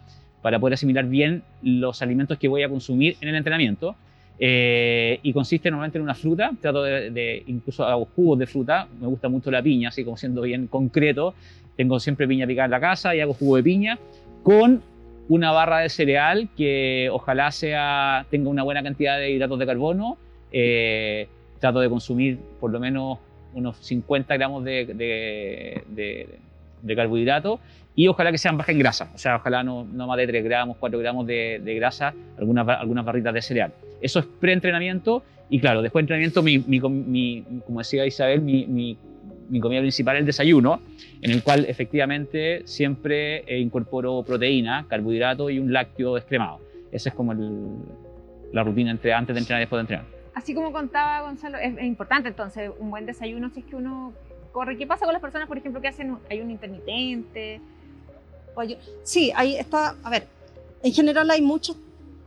para 0.42 0.58
poder 0.58 0.74
asimilar 0.74 1.06
bien 1.06 1.42
los 1.62 2.02
alimentos 2.02 2.38
que 2.38 2.48
voy 2.48 2.62
a 2.62 2.68
consumir 2.68 3.16
en 3.20 3.28
el 3.28 3.34
entrenamiento. 3.34 3.96
Eh, 4.40 5.18
y 5.22 5.32
consiste 5.32 5.68
normalmente 5.68 5.98
en 5.98 6.02
una 6.02 6.14
fruta, 6.14 6.52
trato 6.60 6.84
de, 6.84 7.42
incluso 7.48 7.84
hago 7.84 8.08
jugos 8.14 8.38
de 8.38 8.46
fruta, 8.46 8.86
me 9.00 9.08
gusta 9.08 9.28
mucho 9.28 9.50
la 9.50 9.60
piña, 9.60 9.88
así 9.88 10.04
como 10.04 10.16
siendo 10.16 10.42
bien 10.42 10.68
concreto, 10.68 11.34
tengo 11.76 11.98
siempre 11.98 12.28
piña 12.28 12.46
picada 12.46 12.66
en 12.66 12.70
la 12.70 12.80
casa 12.80 13.16
y 13.16 13.20
hago 13.20 13.34
jugo 13.34 13.56
de 13.56 13.64
piña 13.64 13.98
con 14.44 14.80
una 15.28 15.50
barra 15.50 15.80
de 15.80 15.88
cereal 15.88 16.48
que 16.56 17.08
ojalá 17.12 17.50
sea, 17.50 18.26
tenga 18.30 18.48
una 18.48 18.62
buena 18.62 18.82
cantidad 18.82 19.18
de 19.18 19.32
hidratos 19.32 19.58
de 19.58 19.66
carbono, 19.66 20.16
eh, 20.52 21.28
trato 21.58 21.80
de 21.80 21.88
consumir 21.88 22.38
por 22.60 22.70
lo 22.70 22.78
menos 22.80 23.18
unos 23.54 23.76
50 23.78 24.34
gramos 24.36 24.64
de, 24.64 24.84
de, 24.86 26.28
de, 26.82 26.96
carbohidratos 26.96 27.60
y 27.94 28.06
ojalá 28.08 28.30
que 28.30 28.38
sean 28.38 28.56
bajas 28.56 28.74
en 28.74 28.78
grasa, 28.78 29.10
o 29.14 29.18
sea, 29.18 29.36
ojalá 29.36 29.62
no, 29.62 29.84
no 29.84 30.06
más 30.06 30.16
de 30.18 30.26
3 30.26 30.44
gramos, 30.44 30.76
4 30.78 30.98
gramos 30.98 31.26
de, 31.26 31.74
grasa, 31.76 32.14
algunas, 32.38 32.68
algunas 32.68 33.04
barritas 33.04 33.34
de 33.34 33.42
cereal. 33.42 33.72
Eso 34.00 34.20
es 34.20 34.26
pre-entrenamiento 34.26 35.24
y 35.50 35.60
claro, 35.60 35.82
después 35.82 36.02
de 36.02 36.04
entrenamiento, 36.04 36.42
mi, 36.42 36.58
mi, 36.58 37.44
como 37.66 37.80
decía 37.80 38.06
Isabel, 38.06 38.40
mi, 38.40 38.66
mi, 38.66 39.60
comida 39.60 39.80
principal 39.80 40.16
es 40.16 40.20
el 40.20 40.26
desayuno, 40.26 40.80
en 41.22 41.30
el 41.30 41.42
cual 41.42 41.64
efectivamente 41.68 42.62
siempre 42.66 43.38
eh, 43.46 43.58
incorporo 43.58 44.22
proteína, 44.22 44.86
carbohidrato 44.88 45.50
y 45.50 45.58
un 45.58 45.72
lácteo 45.72 46.14
descremado. 46.14 46.60
Esa 46.92 47.08
es 47.08 47.14
como 47.14 47.34
la 48.52 48.62
rutina 48.62 48.90
entre 48.90 49.12
antes 49.12 49.34
de 49.34 49.40
entrenar 49.40 49.60
y 49.60 49.64
después 49.64 49.78
de 49.78 49.94
entrenar. 49.94 50.17
Así 50.34 50.54
como 50.54 50.72
contaba 50.72 51.22
Gonzalo, 51.22 51.58
es, 51.58 51.82
importante 51.82 52.28
entonces 52.28 52.70
un 52.78 52.90
buen 52.90 53.06
desayuno 53.06 53.50
si 53.50 53.60
es 53.60 53.66
que 53.66 53.76
uno 53.76 54.12
corre. 54.52 54.76
¿Qué 54.76 54.86
pasa 54.86 55.04
con 55.04 55.12
las 55.12 55.22
personas, 55.22 55.48
por 55.48 55.58
ejemplo, 55.58 55.80
que 55.80 55.88
hacen 55.88 56.16
ayuno 56.30 56.50
intermitente? 56.50 57.60
Sí, 59.04 59.32
ahí 59.34 59.56
está, 59.56 59.94
a 60.02 60.10
ver, 60.10 60.26
en 60.82 60.92
general 60.92 61.30
hay 61.30 61.42
muchos 61.42 61.76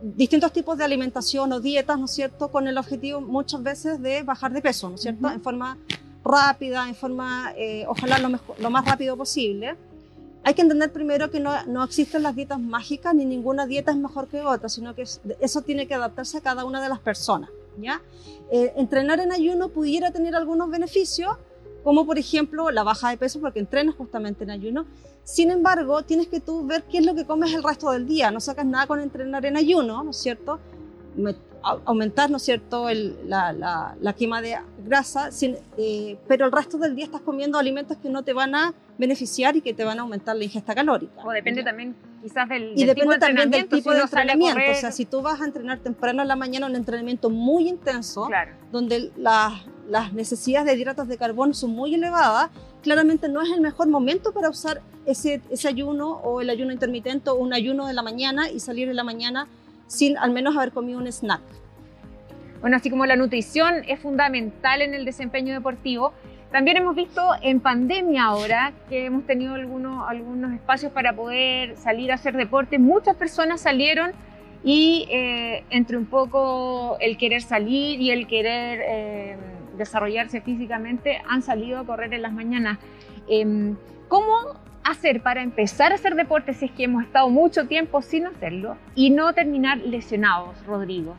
distintos 0.00 0.52
tipos 0.52 0.76
de 0.78 0.84
alimentación 0.84 1.52
o 1.52 1.60
dietas, 1.60 1.98
¿no 1.98 2.06
es 2.06 2.10
cierto?, 2.12 2.50
con 2.50 2.66
el 2.66 2.78
objetivo 2.78 3.20
muchas 3.20 3.62
veces 3.62 4.02
de 4.02 4.22
bajar 4.22 4.52
de 4.52 4.60
peso, 4.60 4.88
¿no 4.88 4.96
es 4.96 5.02
cierto?, 5.02 5.30
en 5.30 5.40
forma 5.40 5.78
rápida, 6.24 6.88
en 6.88 6.94
forma, 6.94 7.52
eh, 7.56 7.84
ojalá 7.86 8.18
lo, 8.18 8.28
lo, 8.58 8.70
más 8.70 8.84
rápido 8.84 9.16
posible. 9.16 9.76
Hay 10.44 10.54
que 10.54 10.62
entender 10.62 10.92
primero 10.92 11.30
que 11.30 11.38
no, 11.38 11.64
no, 11.66 11.84
existen 11.84 12.22
las 12.22 12.34
dietas 12.34 12.58
mágicas, 12.58 13.14
ni 13.14 13.24
ninguna 13.24 13.66
dieta 13.66 13.92
es 13.92 13.96
mejor 13.96 14.26
que 14.28 14.40
otra, 14.40 14.68
sino 14.68 14.94
que 14.94 15.04
eso 15.40 15.62
tiene 15.62 15.86
que 15.86 15.94
adaptarse 15.94 16.38
a 16.38 16.40
cada 16.40 16.64
una 16.64 16.82
de 16.82 16.88
las 16.88 16.98
personas, 16.98 17.50
¿ya? 17.78 18.02
Eh, 18.50 18.72
entrenar 18.76 19.20
en 19.20 19.32
ayuno 19.32 19.68
pudiera 19.68 20.10
tener 20.10 20.34
algunos 20.34 20.70
beneficios, 20.70 21.36
como 21.84 22.06
por 22.06 22.18
ejemplo 22.18 22.70
la 22.70 22.82
baja 22.82 23.10
de 23.10 23.16
peso, 23.16 23.40
porque 23.40 23.58
entrenas 23.58 23.94
justamente 23.94 24.44
en 24.44 24.50
ayuno, 24.50 24.86
sin 25.24 25.50
embargo, 25.50 26.02
tienes 26.02 26.26
que 26.26 26.40
tú 26.40 26.66
ver 26.66 26.82
qué 26.84 26.98
es 26.98 27.06
lo 27.06 27.14
que 27.14 27.24
comes 27.24 27.54
el 27.54 27.62
resto 27.62 27.90
del 27.92 28.06
día. 28.06 28.30
No 28.30 28.40
sacas 28.40 28.66
nada 28.66 28.86
con 28.86 29.00
entrenar 29.00 29.46
en 29.46 29.56
ayuno, 29.56 30.02
¿no 30.02 30.10
es 30.10 30.16
cierto? 30.16 30.58
aumentar, 31.62 32.30
¿no 32.30 32.38
es 32.38 32.42
cierto?, 32.42 32.88
la, 33.24 33.52
la, 33.52 34.12
quema 34.14 34.42
de 34.42 34.56
grasa, 34.84 35.30
eh, 35.76 36.18
pero 36.26 36.46
el 36.46 36.52
resto 36.52 36.76
del 36.78 36.96
día 36.96 37.04
estás 37.04 37.20
comiendo 37.20 37.58
alimentos 37.58 37.96
que 37.98 38.08
no 38.08 38.24
te 38.24 38.32
van 38.32 38.54
a 38.54 38.74
beneficiar 38.98 39.54
y 39.56 39.60
que 39.60 39.72
te 39.72 39.84
van 39.84 39.98
a 39.98 40.02
aumentar 40.02 40.34
la 40.34 40.44
ingesta 40.44 40.74
calórica. 40.74 41.22
O 41.24 41.30
depende 41.30 41.62
también 41.62 41.94
quizás 42.22 42.48
del, 42.48 42.72
y 42.76 42.84
depende 42.84 43.00
tipo 43.00 43.12
de 43.12 43.18
también 43.18 43.50
del 43.50 43.68
tipo 43.68 43.92
de 43.92 44.00
entrenamiento. 44.00 44.60
O 44.70 44.74
sea, 44.74 44.92
si 44.92 45.04
tú 45.04 45.20
vas 45.20 45.40
a 45.40 45.44
entrenar 45.44 45.80
temprano 45.80 46.22
en 46.22 46.28
la 46.28 46.36
mañana 46.36 46.66
un 46.66 46.76
entrenamiento 46.76 47.28
muy 47.28 47.68
intenso, 47.68 48.28
donde 48.70 49.10
las 49.16 50.12
necesidades 50.12 50.66
de 50.66 50.80
hidratos 50.80 51.08
de 51.08 51.18
carbono 51.18 51.52
son 51.52 51.70
muy 51.70 51.94
elevadas, 51.94 52.50
claramente 52.82 53.28
no 53.28 53.42
es 53.42 53.50
el 53.50 53.60
mejor 53.60 53.88
momento 53.88 54.32
para 54.32 54.48
usar 54.48 54.80
ese, 55.04 55.42
ese 55.50 55.68
ayuno 55.68 56.12
o 56.22 56.40
el 56.40 56.50
ayuno 56.50 56.72
intermitente 56.72 57.30
o 57.30 57.34
un 57.34 57.52
ayuno 57.52 57.86
de 57.86 57.92
la 57.92 58.02
mañana 58.02 58.48
y 58.48 58.60
salir 58.60 58.88
de 58.88 58.94
la 58.94 59.04
mañana 59.04 59.48
sin 59.86 60.16
al 60.16 60.30
menos 60.30 60.56
haber 60.56 60.72
comido 60.72 60.98
un 60.98 61.06
snack. 61.06 61.42
Bueno, 62.60 62.76
así 62.76 62.90
como 62.90 63.06
la 63.06 63.16
nutrición 63.16 63.82
es 63.88 63.98
fundamental 63.98 64.82
en 64.82 64.94
el 64.94 65.04
desempeño 65.04 65.52
deportivo, 65.52 66.12
también 66.52 66.76
hemos 66.76 66.94
visto 66.94 67.30
en 67.40 67.60
pandemia 67.60 68.24
ahora 68.24 68.72
que 68.88 69.06
hemos 69.06 69.24
tenido 69.24 69.54
algunos, 69.54 70.08
algunos 70.08 70.52
espacios 70.52 70.92
para 70.92 71.14
poder 71.14 71.76
salir 71.76 72.12
a 72.12 72.16
hacer 72.16 72.36
deporte. 72.36 72.78
Muchas 72.78 73.16
personas 73.16 73.62
salieron 73.62 74.12
y 74.62 75.08
eh, 75.10 75.64
entre 75.70 75.96
un 75.96 76.04
poco 76.06 76.98
el 77.00 77.16
querer 77.16 77.40
salir 77.40 78.00
y 78.00 78.10
el 78.10 78.26
querer 78.26 78.80
eh, 78.86 79.36
desarrollarse 79.78 80.42
físicamente 80.42 81.22
han 81.26 81.42
salido 81.42 81.78
a 81.78 81.86
correr 81.86 82.12
en 82.12 82.22
las 82.22 82.32
mañanas. 82.32 82.78
Em, 83.28 83.76
¿Cómo 84.08 84.32
hacer 84.84 85.22
para 85.22 85.42
empezar 85.42 85.92
a 85.92 85.94
hacer 85.94 86.14
deporte 86.14 86.52
si 86.52 86.66
es 86.66 86.70
que 86.72 86.84
hemos 86.84 87.04
estado 87.04 87.30
mucho 87.30 87.66
tiempo 87.66 88.02
sin 88.02 88.26
hacerlo 88.26 88.76
y 88.94 89.08
no 89.08 89.32
terminar 89.32 89.78
lesionados, 89.78 90.64
Rodrigo? 90.66 91.16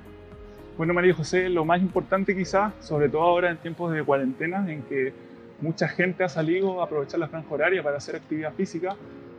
Bueno, 0.75 0.95
María 0.95 1.13
José, 1.13 1.49
lo 1.49 1.65
más 1.65 1.79
importante 1.81 2.35
quizás, 2.35 2.73
sobre 2.79 3.07
todo 3.07 3.21
ahora 3.21 3.51
en 3.51 3.57
tiempos 3.57 3.93
de 3.93 4.03
cuarentena, 4.03 4.65
en 4.71 4.81
que 4.81 5.13
mucha 5.61 5.87
gente 5.87 6.23
ha 6.23 6.29
salido 6.29 6.81
a 6.81 6.85
aprovechar 6.85 7.19
la 7.19 7.27
franja 7.27 7.53
horaria 7.53 7.83
para 7.83 7.97
hacer 7.97 8.15
actividad 8.15 8.51
física 8.53 8.95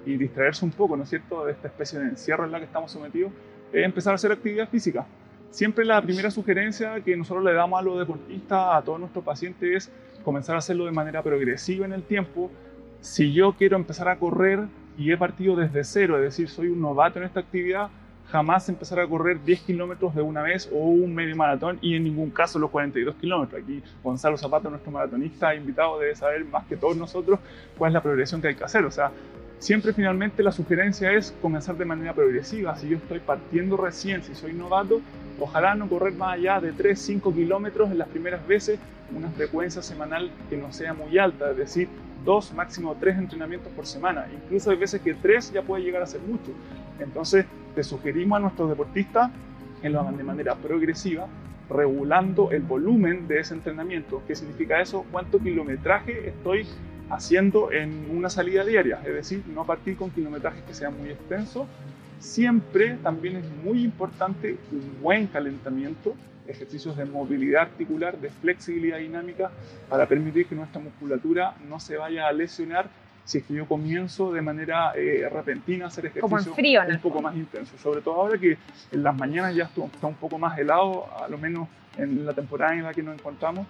y 0.06 0.16
distraerse 0.16 0.64
un 0.64 0.70
poco, 0.70 0.96
¿no 0.96 1.02
es 1.02 1.08
cierto?, 1.08 1.44
de 1.44 1.50
esta 1.52 1.66
especie 1.66 1.98
de 1.98 2.04
encierro 2.04 2.44
en 2.44 2.52
la 2.52 2.60
que 2.60 2.66
estamos 2.66 2.92
sometidos, 2.92 3.32
es 3.72 3.84
empezar 3.84 4.12
a 4.12 4.14
hacer 4.14 4.30
actividad 4.30 4.68
física. 4.68 5.06
Siempre 5.50 5.84
la 5.84 6.00
primera 6.00 6.30
sugerencia 6.30 7.00
que 7.00 7.16
nosotros 7.16 7.44
le 7.44 7.52
damos 7.52 7.80
a 7.80 7.82
los 7.82 7.98
deportistas, 7.98 8.76
a 8.76 8.82
todos 8.82 9.00
nuestros 9.00 9.24
pacientes, 9.24 9.88
es 9.88 9.92
comenzar 10.22 10.54
a 10.54 10.58
hacerlo 10.58 10.84
de 10.84 10.92
manera 10.92 11.20
progresiva 11.20 11.84
en 11.84 11.94
el 11.94 12.04
tiempo. 12.04 12.48
Si 13.00 13.32
yo 13.32 13.54
quiero 13.54 13.76
empezar 13.76 14.08
a 14.08 14.20
correr 14.20 14.60
y 14.96 15.10
he 15.10 15.16
partido 15.16 15.56
desde 15.56 15.82
cero, 15.82 16.16
es 16.16 16.22
decir, 16.22 16.48
soy 16.48 16.68
un 16.68 16.80
novato 16.80 17.18
en 17.18 17.24
esta 17.24 17.40
actividad, 17.40 17.90
jamás 18.30 18.68
empezar 18.68 19.00
a 19.00 19.06
correr 19.06 19.42
10 19.44 19.60
kilómetros 19.60 20.14
de 20.14 20.22
una 20.22 20.42
vez 20.42 20.68
o 20.72 20.78
un 20.78 21.14
medio 21.14 21.36
maratón 21.36 21.78
y 21.80 21.94
en 21.94 22.04
ningún 22.04 22.30
caso 22.30 22.58
los 22.58 22.70
42 22.70 23.14
kilómetros. 23.16 23.62
Aquí 23.62 23.82
Gonzalo 24.02 24.36
Zapata, 24.36 24.68
nuestro 24.68 24.90
maratonista 24.90 25.54
invitado, 25.54 25.98
debe 25.98 26.14
saber 26.14 26.44
más 26.44 26.64
que 26.66 26.76
todos 26.76 26.96
nosotros 26.96 27.38
cuál 27.76 27.90
es 27.90 27.94
la 27.94 28.02
progresión 28.02 28.40
que 28.40 28.48
hay 28.48 28.54
que 28.54 28.64
hacer. 28.64 28.84
O 28.84 28.90
sea, 28.90 29.10
siempre 29.58 29.92
finalmente 29.92 30.42
la 30.42 30.52
sugerencia 30.52 31.12
es 31.12 31.34
comenzar 31.40 31.76
de 31.76 31.84
manera 31.84 32.12
progresiva. 32.12 32.76
Si 32.76 32.88
yo 32.88 32.96
estoy 32.96 33.20
partiendo 33.20 33.76
recién, 33.76 34.22
si 34.22 34.34
soy 34.34 34.52
novato, 34.52 35.00
ojalá 35.38 35.74
no 35.74 35.88
correr 35.88 36.14
más 36.14 36.34
allá 36.34 36.60
de 36.60 36.72
3, 36.72 36.98
5 36.98 37.34
kilómetros 37.34 37.90
en 37.90 37.98
las 37.98 38.08
primeras 38.08 38.46
veces, 38.46 38.78
una 39.14 39.28
frecuencia 39.30 39.82
semanal 39.82 40.30
que 40.48 40.56
no 40.56 40.72
sea 40.72 40.94
muy 40.94 41.18
alta, 41.18 41.50
es 41.50 41.56
decir, 41.56 41.88
dos, 42.24 42.52
máximo 42.52 42.96
tres 42.98 43.18
entrenamientos 43.18 43.70
por 43.72 43.86
semana. 43.86 44.26
Incluso 44.32 44.70
hay 44.70 44.76
veces 44.76 45.00
que 45.00 45.14
tres 45.14 45.52
ya 45.52 45.62
puede 45.62 45.82
llegar 45.82 46.02
a 46.02 46.06
ser 46.06 46.20
mucho. 46.22 46.52
Entonces, 46.98 47.44
te 47.74 47.82
sugerimos 47.82 48.36
a 48.36 48.40
nuestros 48.40 48.68
deportistas 48.68 49.30
lo 49.92 50.00
hagan 50.00 50.16
de 50.16 50.24
manera 50.24 50.54
progresiva, 50.54 51.26
regulando 51.68 52.50
el 52.50 52.62
volumen 52.62 53.26
de 53.26 53.40
ese 53.40 53.54
entrenamiento. 53.54 54.22
¿Qué 54.26 54.34
significa 54.34 54.80
eso? 54.80 55.04
¿Cuánto 55.10 55.38
kilometraje 55.38 56.28
estoy 56.28 56.66
haciendo 57.10 57.72
en 57.72 58.06
una 58.10 58.30
salida 58.30 58.64
diaria? 58.64 59.00
Es 59.04 59.14
decir, 59.14 59.42
no 59.54 59.64
partir 59.64 59.96
con 59.96 60.10
kilometrajes 60.10 60.62
que 60.64 60.74
sean 60.74 60.96
muy 60.98 61.10
extensos. 61.10 61.66
Siempre 62.18 62.96
también 63.02 63.36
es 63.36 63.44
muy 63.62 63.84
importante 63.84 64.56
un 64.72 65.02
buen 65.02 65.26
calentamiento, 65.26 66.14
ejercicios 66.46 66.96
de 66.96 67.04
movilidad 67.04 67.62
articular, 67.62 68.18
de 68.18 68.30
flexibilidad 68.30 68.98
dinámica, 68.98 69.50
para 69.88 70.06
permitir 70.06 70.46
que 70.46 70.54
nuestra 70.54 70.80
musculatura 70.80 71.54
no 71.68 71.80
se 71.80 71.96
vaya 71.96 72.26
a 72.26 72.32
lesionar 72.32 72.88
si 73.24 73.38
es 73.38 73.44
que 73.44 73.54
yo 73.54 73.66
comienzo 73.66 74.32
de 74.32 74.42
manera 74.42 74.92
eh, 74.94 75.28
repentina 75.30 75.86
a 75.86 75.88
hacer 75.88 76.06
ejercicio 76.06 76.52
un 76.94 77.00
poco 77.00 77.22
más 77.22 77.34
intenso. 77.34 77.76
Sobre 77.78 78.00
todo 78.00 78.14
ahora 78.14 78.38
que 78.38 78.58
en 78.92 79.02
las 79.02 79.16
mañanas 79.16 79.54
ya 79.54 79.64
está 79.64 80.06
un 80.06 80.14
poco 80.14 80.38
más 80.38 80.58
helado, 80.58 81.06
a 81.22 81.28
lo 81.28 81.38
menos 81.38 81.68
en 81.96 82.26
la 82.26 82.32
temporada 82.34 82.74
en 82.74 82.82
la 82.82 82.92
que 82.92 83.02
nos 83.02 83.14
encontramos. 83.14 83.66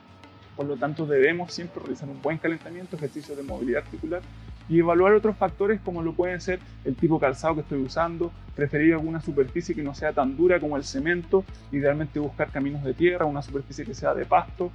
Por 0.56 0.66
lo 0.66 0.76
tanto, 0.76 1.06
debemos 1.06 1.52
siempre 1.52 1.80
realizar 1.82 2.08
un 2.08 2.20
buen 2.22 2.38
calentamiento, 2.38 2.96
ejercicio 2.96 3.34
de 3.34 3.42
movilidad 3.42 3.82
articular 3.84 4.22
y 4.68 4.78
evaluar 4.78 5.12
otros 5.12 5.36
factores 5.36 5.80
como 5.80 6.02
lo 6.02 6.12
pueden 6.12 6.40
ser 6.40 6.58
el 6.84 6.94
tipo 6.94 7.16
de 7.16 7.20
calzado 7.22 7.56
que 7.56 7.60
estoy 7.60 7.82
usando, 7.82 8.32
preferir 8.54 8.94
alguna 8.94 9.20
superficie 9.20 9.74
que 9.74 9.82
no 9.82 9.94
sea 9.94 10.12
tan 10.12 10.36
dura 10.36 10.58
como 10.60 10.76
el 10.76 10.84
cemento, 10.84 11.44
idealmente 11.70 12.18
buscar 12.18 12.50
caminos 12.50 12.82
de 12.82 12.94
tierra, 12.94 13.26
una 13.26 13.42
superficie 13.42 13.84
que 13.84 13.94
sea 13.94 14.14
de 14.14 14.24
pasto, 14.24 14.70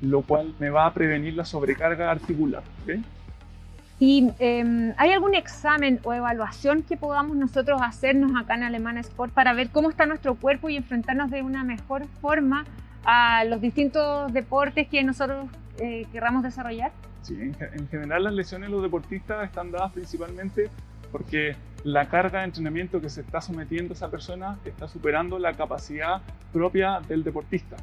lo 0.00 0.22
cual 0.22 0.54
me 0.58 0.70
va 0.70 0.86
a 0.86 0.94
prevenir 0.94 1.34
la 1.34 1.44
sobrecarga 1.44 2.10
articular. 2.10 2.62
¿Y 4.00 4.32
em, 4.38 4.92
hay 4.96 5.12
algún 5.12 5.34
examen 5.34 6.00
o 6.02 6.12
evaluación 6.12 6.82
que 6.82 6.96
podamos 6.96 7.36
nosotros 7.36 7.80
hacernos 7.82 8.32
acá 8.36 8.56
en 8.56 8.64
Alemana 8.64 9.00
Sport 9.00 9.32
para 9.32 9.52
ver 9.52 9.70
cómo 9.70 9.88
está 9.88 10.04
nuestro 10.04 10.34
cuerpo 10.34 10.68
y 10.68 10.76
enfrentarnos 10.76 11.30
de 11.30 11.42
una 11.42 11.62
mejor 11.62 12.06
forma 12.20 12.64
a 13.04 13.44
los 13.44 13.60
distintos 13.60 14.32
deportes 14.32 14.88
que 14.88 15.02
nosotros 15.04 15.46
eh, 15.78 16.06
querramos 16.12 16.42
desarrollar? 16.42 16.90
Sí, 17.22 17.36
en, 17.40 17.88
general 17.88 18.24
las 18.24 18.34
lesiones 18.34 18.68
de 18.68 18.74
los 18.74 18.82
deportistas 18.82 19.44
están 19.44 19.70
dadas 19.70 19.92
principalmente 19.92 20.70
porque 21.10 21.56
la 21.84 22.08
carga 22.08 22.40
de 22.40 22.46
entrenamiento 22.46 23.00
que 23.00 23.08
se 23.08 23.20
está 23.20 23.40
sometiendo 23.40 23.94
esa 23.94 24.10
persona 24.10 24.58
está 24.64 24.88
superando 24.88 25.38
la 25.38 25.52
capacidad 25.52 26.20
propia 26.52 27.00
del 27.08 27.22
deportista. 27.22 27.76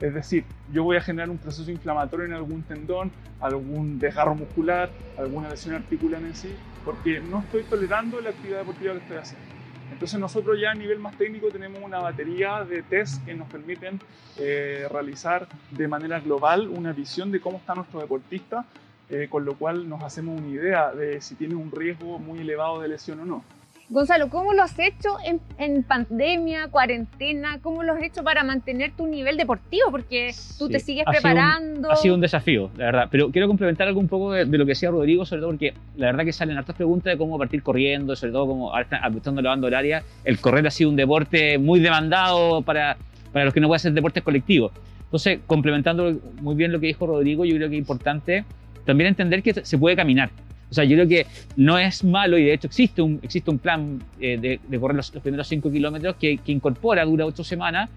Es 0.00 0.12
decir, 0.12 0.44
yo 0.72 0.84
voy 0.84 0.98
a 0.98 1.00
generar 1.00 1.30
un 1.30 1.38
proceso 1.38 1.70
inflamatorio 1.70 2.26
en 2.26 2.34
algún 2.34 2.62
tendón, 2.62 3.10
algún 3.40 3.98
desgarro 3.98 4.34
muscular, 4.34 4.90
alguna 5.16 5.48
lesión 5.48 5.74
articular 5.74 6.22
en 6.22 6.34
sí, 6.34 6.54
porque 6.84 7.20
no 7.20 7.40
estoy 7.40 7.64
tolerando 7.64 8.20
la 8.20 8.30
actividad 8.30 8.58
deportiva 8.58 8.92
que 8.92 8.98
estoy 8.98 9.16
haciendo. 9.16 9.46
Entonces 9.90 10.18
nosotros 10.18 10.58
ya 10.60 10.72
a 10.72 10.74
nivel 10.74 10.98
más 10.98 11.16
técnico 11.16 11.48
tenemos 11.48 11.80
una 11.82 11.98
batería 12.00 12.64
de 12.64 12.82
test 12.82 13.24
que 13.24 13.34
nos 13.34 13.48
permiten 13.48 14.00
eh, 14.38 14.86
realizar 14.90 15.46
de 15.70 15.88
manera 15.88 16.20
global 16.20 16.68
una 16.68 16.92
visión 16.92 17.30
de 17.30 17.40
cómo 17.40 17.58
está 17.58 17.74
nuestro 17.74 18.00
deportista, 18.00 18.66
eh, 19.08 19.28
con 19.30 19.44
lo 19.44 19.54
cual 19.54 19.88
nos 19.88 20.02
hacemos 20.02 20.38
una 20.38 20.48
idea 20.48 20.92
de 20.92 21.20
si 21.20 21.36
tiene 21.36 21.54
un 21.54 21.70
riesgo 21.70 22.18
muy 22.18 22.40
elevado 22.40 22.80
de 22.80 22.88
lesión 22.88 23.20
o 23.20 23.24
no. 23.24 23.44
Gonzalo, 23.88 24.28
¿cómo 24.30 24.52
lo 24.52 24.64
has 24.64 24.76
hecho 24.80 25.16
en, 25.58 25.82
pandemia, 25.84 26.68
cuarentena? 26.68 27.60
¿Cómo 27.62 27.84
lo 27.84 27.92
has 27.92 28.02
hecho 28.02 28.24
para 28.24 28.42
mantener 28.42 28.90
tu 28.96 29.06
nivel 29.06 29.36
deportivo? 29.36 29.92
Porque 29.92 30.34
tú 30.58 30.68
te 30.68 30.80
sigues 30.80 31.04
preparando. 31.04 31.92
ha 31.92 31.96
sido 31.96 32.16
un 32.16 32.20
desafío, 32.20 32.70
la 32.76 32.86
verdad. 32.86 33.08
Pero 33.10 33.30
quiero 33.30 33.46
complementar 33.46 33.86
algo 33.86 34.00
un 34.00 34.08
poco 34.08 34.32
de, 34.32 34.44
lo 34.44 34.64
que 34.64 34.70
decía 34.70 34.90
Rodrigo, 34.90 35.24
sobre 35.24 35.42
todo 35.42 35.50
porque 35.50 35.72
la 35.96 36.06
verdad 36.06 36.24
que 36.24 36.32
salen 36.32 36.58
hartas 36.58 36.74
preguntas 36.74 37.12
de 37.12 37.16
cómo 37.16 37.38
partir 37.38 37.62
corriendo, 37.62 38.16
sobre 38.16 38.32
todo 38.32 38.46
como 38.48 38.74
ajustando 38.74 39.40
la 39.40 39.50
banda 39.50 39.68
horaria. 39.68 40.02
El 40.24 40.40
correr 40.40 40.66
ha 40.66 40.70
sido 40.70 40.90
un 40.90 40.96
deporte 40.96 41.58
muy 41.58 41.78
demandado 41.78 42.62
para, 42.62 42.96
para 43.32 43.44
los 43.44 43.54
que 43.54 43.60
no 43.60 43.68
pueden 43.68 43.76
hacer 43.76 43.92
deportes 43.92 44.24
colectivos. 44.24 44.72
Entonces, 45.04 45.38
complementando 45.46 46.18
muy 46.40 46.56
bien 46.56 46.72
lo 46.72 46.80
que 46.80 46.88
dijo 46.88 47.06
Rodrigo, 47.06 47.44
yo 47.44 47.54
creo 47.54 47.68
que 47.68 47.76
es 47.76 47.80
importante 47.80 48.44
también 48.84 49.08
entender 49.08 49.44
que 49.44 49.64
se 49.64 49.78
puede 49.78 49.94
caminar. 49.94 50.30
O 50.70 50.74
sea, 50.74 50.84
yo 50.84 50.96
creo 50.96 51.08
que 51.08 51.26
no 51.56 51.78
es 51.78 52.02
malo 52.02 52.38
y 52.38 52.44
de 52.44 52.54
hecho 52.54 52.66
existe 52.66 53.00
un, 53.00 53.20
existe 53.22 53.50
un 53.50 53.58
plan 53.58 54.02
eh, 54.20 54.58
de, 54.68 54.80
correr 54.80 54.96
los, 54.96 55.10
primeros 55.10 55.46
5 55.46 55.70
kilómetros 55.70 56.16
que, 56.16 56.38
que, 56.38 56.52
incorpora, 56.52 57.04
dura 57.04 57.24
8 57.24 57.44
semanas 57.44 57.88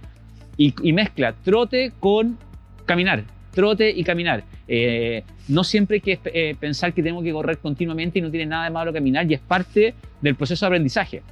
y, 0.55 0.93
mezcla 0.93 1.33
trote 1.43 1.93
con 1.99 2.38
caminar, 2.85 3.23
trote 3.53 3.89
y 3.89 4.03
caminar. 4.03 4.43
Eh, 4.67 5.23
no 5.47 5.63
siempre 5.63 5.95
hay 5.95 6.01
que 6.01 6.19
eh, 6.25 6.55
pensar 6.59 6.93
que 6.93 7.01
tengo 7.01 7.23
que 7.23 7.31
correr 7.31 7.57
continuamente 7.59 8.19
y 8.19 8.21
no 8.21 8.29
tiene 8.29 8.45
nada 8.45 8.65
de 8.65 8.69
malo 8.69 8.93
caminar 8.93 9.29
y 9.29 9.33
es 9.33 9.39
parte 9.39 9.95
del 10.21 10.35
proceso 10.35 10.65
de 10.65 10.67
aprendizaje. 10.67 11.23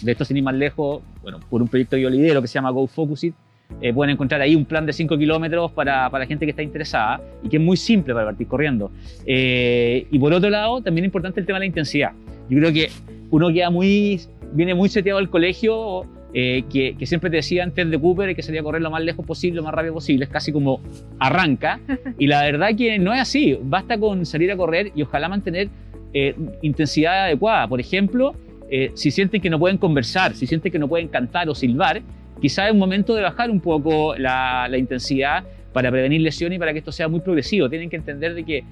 De 0.00 0.12
esto 0.12 0.24
sin 0.24 0.38
ir 0.38 0.42
más 0.42 0.54
lejos, 0.54 1.02
bueno, 1.20 1.38
por 1.48 1.62
un 1.62 1.68
proyecto 1.68 1.96
que 1.96 2.02
yo 2.02 2.10
lidero 2.10 2.40
que 2.42 2.48
se 2.48 2.54
llama 2.54 2.70
Go 2.70 2.86
Focus 2.86 3.24
It, 3.24 3.34
eh, 3.80 3.92
pueden 3.92 4.12
encontrar 4.12 4.40
ahí 4.40 4.54
un 4.54 4.64
plan 4.64 4.86
de 4.86 4.92
5 4.92 5.16
kilómetros 5.18 5.72
para, 5.72 6.08
para, 6.10 6.24
la 6.24 6.28
gente 6.28 6.46
que 6.46 6.50
está 6.50 6.62
interesada 6.62 7.20
y 7.42 7.48
que 7.48 7.56
es 7.56 7.62
muy 7.62 7.76
simple 7.76 8.14
para 8.14 8.26
partir 8.26 8.46
corriendo. 8.46 8.90
y 9.26 10.18
por 10.18 10.32
otro 10.32 10.50
lado, 10.50 10.82
también 10.82 11.04
es 11.04 11.08
importante 11.08 11.40
el 11.40 11.46
tema 11.46 11.56
de 11.56 11.60
la 11.60 11.66
intensidad. 11.66 12.12
Yo 12.48 12.58
creo 12.58 12.72
que 12.72 12.90
uno 13.30 13.52
queda 13.52 13.70
muy, 13.70 14.20
viene 14.52 14.74
muy 14.74 14.88
seteado 14.88 15.18
al 15.18 15.30
colegio 15.30 16.06
eh, 16.34 16.64
que, 16.70 17.06
siempre 17.06 17.28
te 17.28 17.36
decía 17.36 17.62
antes 17.62 17.90
de 17.90 17.98
Cooper 17.98 18.34
que 18.34 18.42
salía 18.42 18.62
a 18.62 18.64
correr 18.64 18.80
lo 18.80 18.90
más 18.90 19.02
lejos 19.02 19.24
posible, 19.26 19.56
lo 19.56 19.64
más 19.64 19.74
rápido 19.74 19.94
posible, 19.94 20.24
es 20.24 20.30
casi 20.30 20.52
como 20.52 20.80
arranca. 21.18 21.80
Y 22.18 22.26
la 22.26 22.42
verdad 22.42 22.68
que 22.76 22.98
no 22.98 23.12
es 23.12 23.20
así, 23.20 23.58
basta 23.62 23.98
con 23.98 24.24
salir 24.26 24.50
a 24.52 24.56
correr 24.56 24.92
y 24.94 25.02
ojalá 25.02 25.28
mantener 25.28 25.68
eh, 26.14 26.34
intensidad 26.62 27.24
adecuada. 27.24 27.66
Por 27.68 27.80
ejemplo, 27.80 28.34
eh, 28.70 28.92
si 28.94 29.10
sienten 29.10 29.40
que 29.40 29.50
no 29.50 29.58
pueden 29.58 29.78
conversar, 29.78 30.34
si 30.34 30.46
sienten 30.46 30.70
que 30.72 30.78
no 30.78 30.88
pueden 30.88 31.08
cantar 31.08 31.48
o 31.48 31.54
silbar, 31.54 32.02
quizá 32.40 32.66
es 32.66 32.72
un 32.72 32.78
momento 32.78 33.14
de 33.14 33.22
bajar 33.22 33.50
un 33.50 33.60
poco 33.60 34.14
la, 34.16 34.68
intensidad 34.76 35.44
para 35.72 35.90
prevenir 35.90 36.20
lesiones 36.20 36.56
y 36.56 36.58
para 36.58 36.72
que 36.72 36.80
esto 36.80 36.92
sea 36.92 37.08
muy 37.08 37.20
progresivo. 37.20 37.68
Tienen 37.68 37.88
que 37.88 37.96
entender 37.96 38.34
de 38.34 38.44
que 38.44 38.64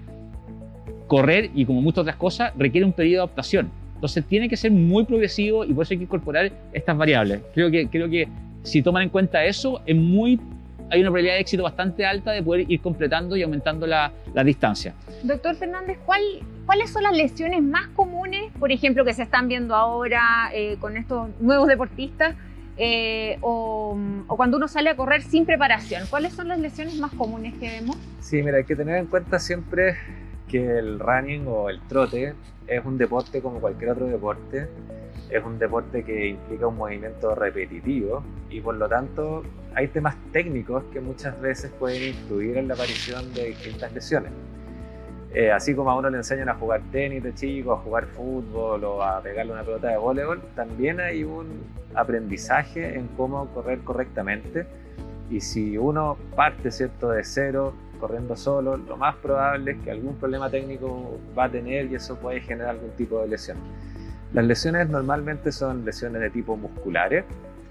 correr 1.07 1.51
y 1.55 1.65
como 1.65 1.81
muchas 1.81 2.03
otras 2.03 2.17
cosas 2.17 2.53
requiere 2.57 2.85
un 2.85 2.93
periodo 2.93 3.15
de 3.15 3.25
adaptación. 3.25 3.71
Entonces 3.95 4.25
tiene 4.25 4.49
que 4.49 4.57
ser 4.57 4.71
muy 4.71 5.05
progresivo 5.05 5.65
y 5.65 5.75
por 5.75 5.85
eso 5.85 5.95
hay 5.95 5.99
que 5.99 6.05
incorporar 6.05 6.53
estas 6.73 6.97
variables. 6.97 7.41
Creo 7.55 7.71
que, 7.71 7.89
creo 7.89 8.09
que 8.09 8.29
si 8.63 8.83
toman 8.83 9.05
en 9.05 9.09
cuenta 9.09 9.45
eso, 9.45 9.81
hay 9.87 11.01
una 11.01 11.09
probabilidad 11.09 11.35
de 11.35 11.41
éxito 11.41 11.63
bastante 11.63 12.05
alta 12.05 12.33
de 12.33 12.43
poder 12.43 12.71
ir 12.71 12.81
completando 12.81 13.37
y 13.37 13.43
aumentando 13.43 13.87
la, 13.87 14.13
distancia. 14.45 14.95
Doctor 15.23 15.55
Fernández, 15.55 15.99
¿cuál, 16.05 16.23
¿cuáles 16.67 16.91
son 16.91 17.03
las 17.03 17.17
lesiones 17.17 17.63
más 17.63 17.89
comunes, 17.89 18.51
por 18.59 18.73
ejemplo, 18.73 19.05
que 19.05 19.13
se 19.13 19.23
están 19.23 19.49
viendo 19.49 19.75
ahora 19.75 20.51
eh, 20.55 20.77
con 20.81 20.97
estos 20.97 21.29
nuevos 21.41 21.69
deportistas? 21.69 22.35
Eh, 22.83 23.37
o, 23.43 23.95
o, 24.27 24.37
cuando 24.39 24.57
uno 24.57 24.67
sale 24.67 24.89
a 24.89 24.97
correr 24.97 25.21
sin 25.21 25.45
preparación, 25.45 26.05
¿cuáles 26.09 26.33
son 26.33 26.49
las 26.49 26.59
lesiones 26.59 26.99
más 26.99 27.13
comunes 27.13 27.53
que 27.61 27.69
vemos? 27.69 27.95
Sí, 28.21 28.43
mira, 28.43 28.57
hay 28.57 28.65
que 28.65 28.75
tener 28.75 28.97
en 28.97 29.05
cuenta 29.05 29.39
siempre 29.39 29.99
que 30.49 30.79
el 30.79 30.99
running 30.99 31.47
o 31.47 31.69
el 31.69 31.79
trote 31.83 32.33
es 32.67 32.83
un 32.83 32.97
deporte 32.97 33.43
como 33.43 33.61
cualquier 33.61 33.91
otro 33.91 34.07
deporte, 34.07 34.67
es 35.29 35.45
un 35.45 35.59
deporte 35.59 36.03
que 36.05 36.29
implica 36.29 36.69
un 36.69 36.79
movimiento 36.79 37.35
repetitivo 37.35 38.25
y 38.49 38.63
por 38.63 38.77
lo 38.77 38.89
tanto 38.89 39.43
hay 39.75 39.89
temas 39.89 40.17
técnicos 40.33 40.83
que 40.91 41.01
muchas 41.01 41.39
veces 41.39 41.71
pueden 41.79 42.15
influir 42.15 42.57
en 42.57 42.69
la 42.69 42.75
aparición 42.75 43.31
de 43.35 43.49
distintas 43.49 43.93
lesiones. 43.93 44.33
Eh, 45.33 45.53
así 45.53 45.75
como 45.75 45.91
a 45.91 45.97
uno 45.97 46.11
le 46.11 46.17
enseñan 46.19 46.49
a 46.49 46.55
jugar 46.55 46.83
tenis 46.91 47.23
de 47.23 47.35
chico, 47.35 47.73
a 47.73 47.77
jugar 47.77 48.07
fútbol 48.07 48.83
o 48.83 49.03
a 49.03 49.21
pegarle 49.21 49.53
una 49.53 49.63
pelota 49.63 49.89
de 49.89 49.97
voleibol, 49.97 50.43
también 50.57 51.01
hay 51.01 51.23
un 51.23 51.63
aprendizaje 51.95 52.97
en 52.97 53.07
cómo 53.17 53.47
correr 53.55 53.81
correctamente. 53.81 54.67
Y 55.31 55.41
si 55.41 55.79
uno 55.79 56.17
parte 56.35 56.73
¿cierto? 56.73 57.11
de 57.11 57.23
cero, 57.23 57.73
corriendo 58.01 58.35
solo, 58.35 58.77
lo 58.77 58.97
más 58.97 59.15
probable 59.17 59.73
es 59.73 59.79
que 59.83 59.93
algún 59.93 60.17
problema 60.17 60.51
técnico 60.51 61.21
va 61.39 61.45
a 61.45 61.49
tener 61.49 61.87
y 61.87 61.95
eso 61.95 62.17
puede 62.17 62.41
generar 62.41 62.71
algún 62.71 62.91
tipo 62.93 63.21
de 63.21 63.29
lesión. 63.29 63.59
Las 64.33 64.45
lesiones 64.45 64.89
normalmente 64.89 65.53
son 65.53 65.85
lesiones 65.85 66.23
de 66.23 66.31
tipo 66.31 66.57
musculares, 66.57 67.25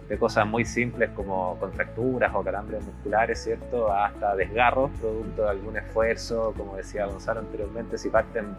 de 0.09 0.17
cosas 0.17 0.47
muy 0.47 0.65
simples 0.65 1.11
como 1.11 1.55
contracturas 1.59 2.31
o 2.33 2.43
calambres 2.43 2.83
musculares, 2.83 3.43
¿cierto? 3.43 3.93
Hasta 3.93 4.35
desgarros 4.35 4.89
producto 4.99 5.43
de 5.43 5.49
algún 5.49 5.77
esfuerzo, 5.77 6.53
como 6.57 6.75
decía 6.75 7.05
Gonzalo 7.05 7.41
anteriormente, 7.41 7.97
si 7.99 8.09
parten 8.09 8.57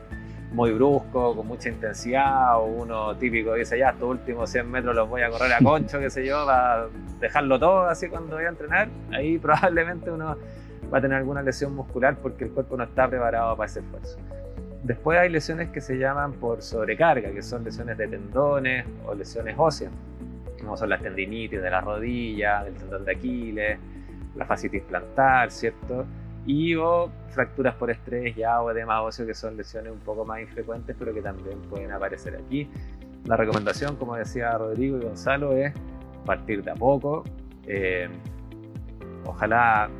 muy 0.52 0.72
brusco, 0.72 1.34
con 1.34 1.46
mucha 1.48 1.68
intensidad, 1.68 2.56
o 2.56 2.66
uno 2.66 3.16
típico 3.16 3.54
dice, 3.54 3.78
ya, 3.78 3.90
estos 3.90 4.10
últimos 4.10 4.48
100 4.48 4.70
metros 4.70 4.94
los 4.94 5.08
voy 5.08 5.22
a 5.22 5.30
correr 5.30 5.52
a 5.52 5.58
concho, 5.62 5.98
qué 5.98 6.08
sé 6.08 6.24
yo, 6.24 6.46
para 6.46 6.86
dejarlo 7.18 7.58
todo 7.58 7.86
así 7.86 8.08
cuando 8.08 8.36
voy 8.36 8.44
a 8.44 8.48
entrenar, 8.48 8.88
ahí 9.12 9.36
probablemente 9.42 10.10
uno 10.10 10.36
va 10.92 10.98
a 10.98 11.00
tener 11.00 11.18
alguna 11.18 11.42
lesión 11.42 11.74
muscular 11.74 12.16
porque 12.22 12.44
el 12.44 12.50
cuerpo 12.52 12.76
no 12.76 12.84
está 12.84 13.08
preparado 13.08 13.56
para 13.56 13.68
ese 13.68 13.80
esfuerzo. 13.80 14.18
Después 14.84 15.18
hay 15.18 15.28
lesiones 15.28 15.68
que 15.70 15.80
se 15.80 15.98
llaman 15.98 16.32
por 16.34 16.62
sobrecarga, 16.62 17.32
que 17.32 17.42
son 17.42 17.64
lesiones 17.64 17.98
de 17.98 18.06
tendones 18.06 18.86
o 19.04 19.14
lesiones 19.14 19.54
óseas, 19.58 19.92
como 20.62 20.76
son 20.76 20.90
las 20.90 21.02
tendinitis 21.02 21.60
de 21.60 21.70
la 21.70 21.80
rodilla, 21.80 22.64
del 22.64 22.74
tendón 22.74 23.04
de 23.04 23.12
Aquiles, 23.12 23.78
la 24.36 24.44
fascitis 24.44 24.82
plantar, 24.82 25.50
¿cierto? 25.50 26.06
Y 26.46 26.74
o 26.74 27.10
fracturas 27.30 27.74
por 27.74 27.90
estrés 27.90 28.34
ya 28.34 28.60
o 28.60 28.70
edema 28.70 29.02
óseo, 29.02 29.26
que 29.26 29.34
son 29.34 29.56
lesiones 29.56 29.92
un 29.92 30.00
poco 30.00 30.24
más 30.24 30.40
infrecuentes, 30.40 30.96
pero 30.98 31.12
que 31.12 31.22
también 31.22 31.60
pueden 31.62 31.92
aparecer 31.92 32.36
aquí. 32.36 32.68
La 33.26 33.36
recomendación, 33.36 33.96
como 33.96 34.16
decía 34.16 34.56
Rodrigo 34.56 34.96
y 34.98 35.00
Gonzalo, 35.02 35.52
es 35.52 35.74
partir 36.24 36.62
de 36.62 36.70
a 36.70 36.74
poco. 36.74 37.24
Eh, 37.66 38.08
ojalá 39.24 39.90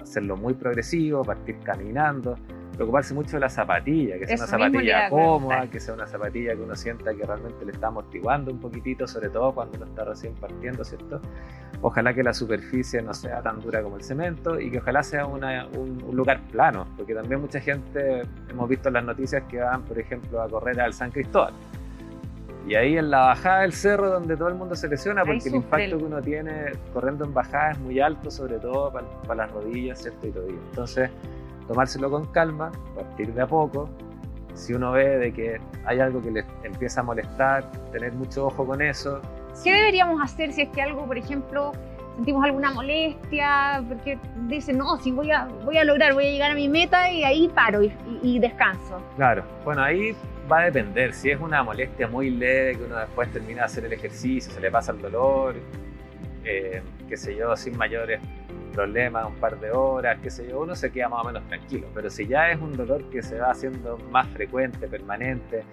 hacerlo 0.00 0.36
muy 0.36 0.54
progresivo, 0.54 1.22
partir 1.22 1.58
caminando, 1.60 2.36
preocuparse 2.78 3.12
mucho 3.12 3.32
de 3.32 3.40
la 3.40 3.48
zapatilla, 3.48 4.18
que 4.18 4.26
sea 4.28 4.36
una 4.36 4.46
zapatilla 4.46 5.10
cómoda, 5.10 5.66
que 5.68 5.80
sea 5.80 5.94
una 5.94 6.06
zapatilla 6.06 6.54
que 6.54 6.62
uno 6.62 6.76
sienta 6.76 7.12
que 7.12 7.24
realmente 7.24 7.64
le 7.64 7.72
está 7.72 7.88
amortiguando 7.88 8.52
un 8.52 8.60
poquitito, 8.60 9.08
sobre 9.08 9.30
todo 9.30 9.52
cuando 9.52 9.76
uno 9.78 9.86
está 9.86 10.04
recién 10.04 10.34
partiendo, 10.34 10.84
¿cierto? 10.84 11.20
Ojalá 11.82 12.14
que 12.14 12.22
la 12.22 12.32
superficie 12.32 13.02
no 13.02 13.12
sea 13.14 13.42
tan 13.42 13.60
dura 13.60 13.82
como 13.82 13.96
el 13.96 14.04
cemento 14.04 14.60
y 14.60 14.70
que 14.70 14.78
ojalá 14.78 15.02
sea 15.02 15.26
un, 15.26 15.44
un, 15.44 16.16
lugar 16.16 16.40
plano, 16.52 16.86
porque 16.96 17.14
también 17.14 17.40
mucha 17.40 17.58
gente, 17.58 18.22
hemos 18.48 18.68
visto 18.68 18.88
en 18.88 18.94
las 18.94 19.04
noticias 19.04 19.42
que 19.50 19.58
van, 19.58 19.82
por 19.82 19.98
ejemplo, 19.98 20.40
a 20.40 20.48
correr 20.48 20.80
al 20.80 20.94
San 20.94 21.10
Cristóbal 21.10 21.52
y 22.68 22.74
ahí 22.74 22.98
en 22.98 23.10
la 23.10 23.20
bajada 23.20 23.62
del 23.62 23.72
cerro 23.72 24.10
donde 24.10 24.36
todo 24.36 24.48
el 24.48 24.54
mundo 24.54 24.76
se 24.76 24.88
lesiona 24.88 25.24
porque 25.24 25.48
el 25.48 25.56
impacto 25.56 25.98
que 25.98 26.04
uno 26.04 26.20
tiene 26.20 26.72
corriendo 26.92 27.24
en 27.24 27.32
bajada 27.32 27.72
es 27.72 27.78
muy 27.78 27.98
alto, 27.98 28.30
sobre 28.30 28.58
todo 28.58 28.92
para, 28.92 29.34
las 29.34 29.50
rodillas 29.50 30.02
¿cierto? 30.02 30.26
y 30.26 30.30
tobillos. 30.30 30.60
Entonces, 30.70 31.10
tomárselo 31.68 32.10
con 32.10 32.26
calma, 32.26 32.72
partir 32.94 33.32
de 33.32 33.42
a 33.42 33.46
poco. 33.46 33.88
Si 34.54 34.74
uno 34.74 34.92
ve 34.92 35.18
de 35.18 35.32
que 35.32 35.60
hay 35.84 36.00
algo 36.00 36.20
que 36.20 36.32
le 36.32 36.44
empieza 36.64 37.00
a 37.00 37.04
molestar, 37.04 37.70
tener 37.92 38.12
mucho 38.14 38.46
ojo 38.46 38.66
con 38.66 38.82
eso. 38.82 39.20
¿Qué 39.62 39.72
deberíamos 39.72 40.20
hacer 40.20 40.52
si 40.52 40.62
es 40.62 40.68
que 40.70 40.82
algo, 40.82 41.06
por 41.06 41.16
ejemplo, 41.16 41.72
sentimos 42.16 42.44
alguna 42.44 42.72
molestia? 42.72 43.84
Porque 43.86 44.18
dicen, 44.48 44.78
no, 44.78 44.98
si 44.98 45.12
voy 45.12 45.30
a, 45.30 45.46
voy 45.64 45.76
a 45.76 45.84
lograr, 45.84 46.14
voy 46.14 46.26
a 46.26 46.30
llegar 46.30 46.50
a 46.50 46.54
mi 46.54 46.68
meta 46.68 47.10
y 47.12 47.22
ahí 47.22 47.48
paro 47.48 47.82
y, 47.82 47.92
y 48.22 48.38
descanso. 48.40 49.00
Claro, 49.14 49.44
bueno, 49.64 49.82
ahí 49.82 50.16
va 50.50 50.60
a 50.60 50.64
depender. 50.64 51.12
Si 51.12 51.30
es 51.30 51.40
una 51.40 51.62
molestia 51.62 52.08
muy 52.08 52.30
leve 52.30 52.78
que 52.78 52.84
uno 52.84 52.96
después 52.96 53.30
termina 53.30 53.60
de 53.60 53.64
hacer 53.66 53.84
el 53.84 53.92
ejercicio, 53.92 54.52
se 54.52 54.60
le 54.60 54.70
pasa 54.70 54.90
el 54.92 55.00
dolor, 55.00 55.54
eh, 56.44 56.82
qué 57.08 57.16
sé 57.16 57.36
yo, 57.36 57.54
sin 57.56 57.76
mayores 57.76 58.20
problemas, 58.78 59.26
un 59.26 59.34
par 59.34 59.58
de 59.58 59.72
horas, 59.72 60.18
qué 60.22 60.30
sé 60.30 60.46
yo, 60.48 60.60
uno 60.60 60.76
se 60.76 60.92
queda 60.92 61.08
más 61.08 61.24
o 61.24 61.26
menos 61.26 61.42
tranquilo. 61.48 61.88
Pero 61.92 62.08
si 62.10 62.28
ya 62.28 62.52
es 62.52 62.60
un 62.60 62.76
dolor 62.76 63.02
que 63.10 63.22
se 63.22 63.36
va 63.40 63.50
haciendo 63.50 63.98
más 64.12 64.28
frecuente, 64.28 64.86
permanente, 64.86 65.64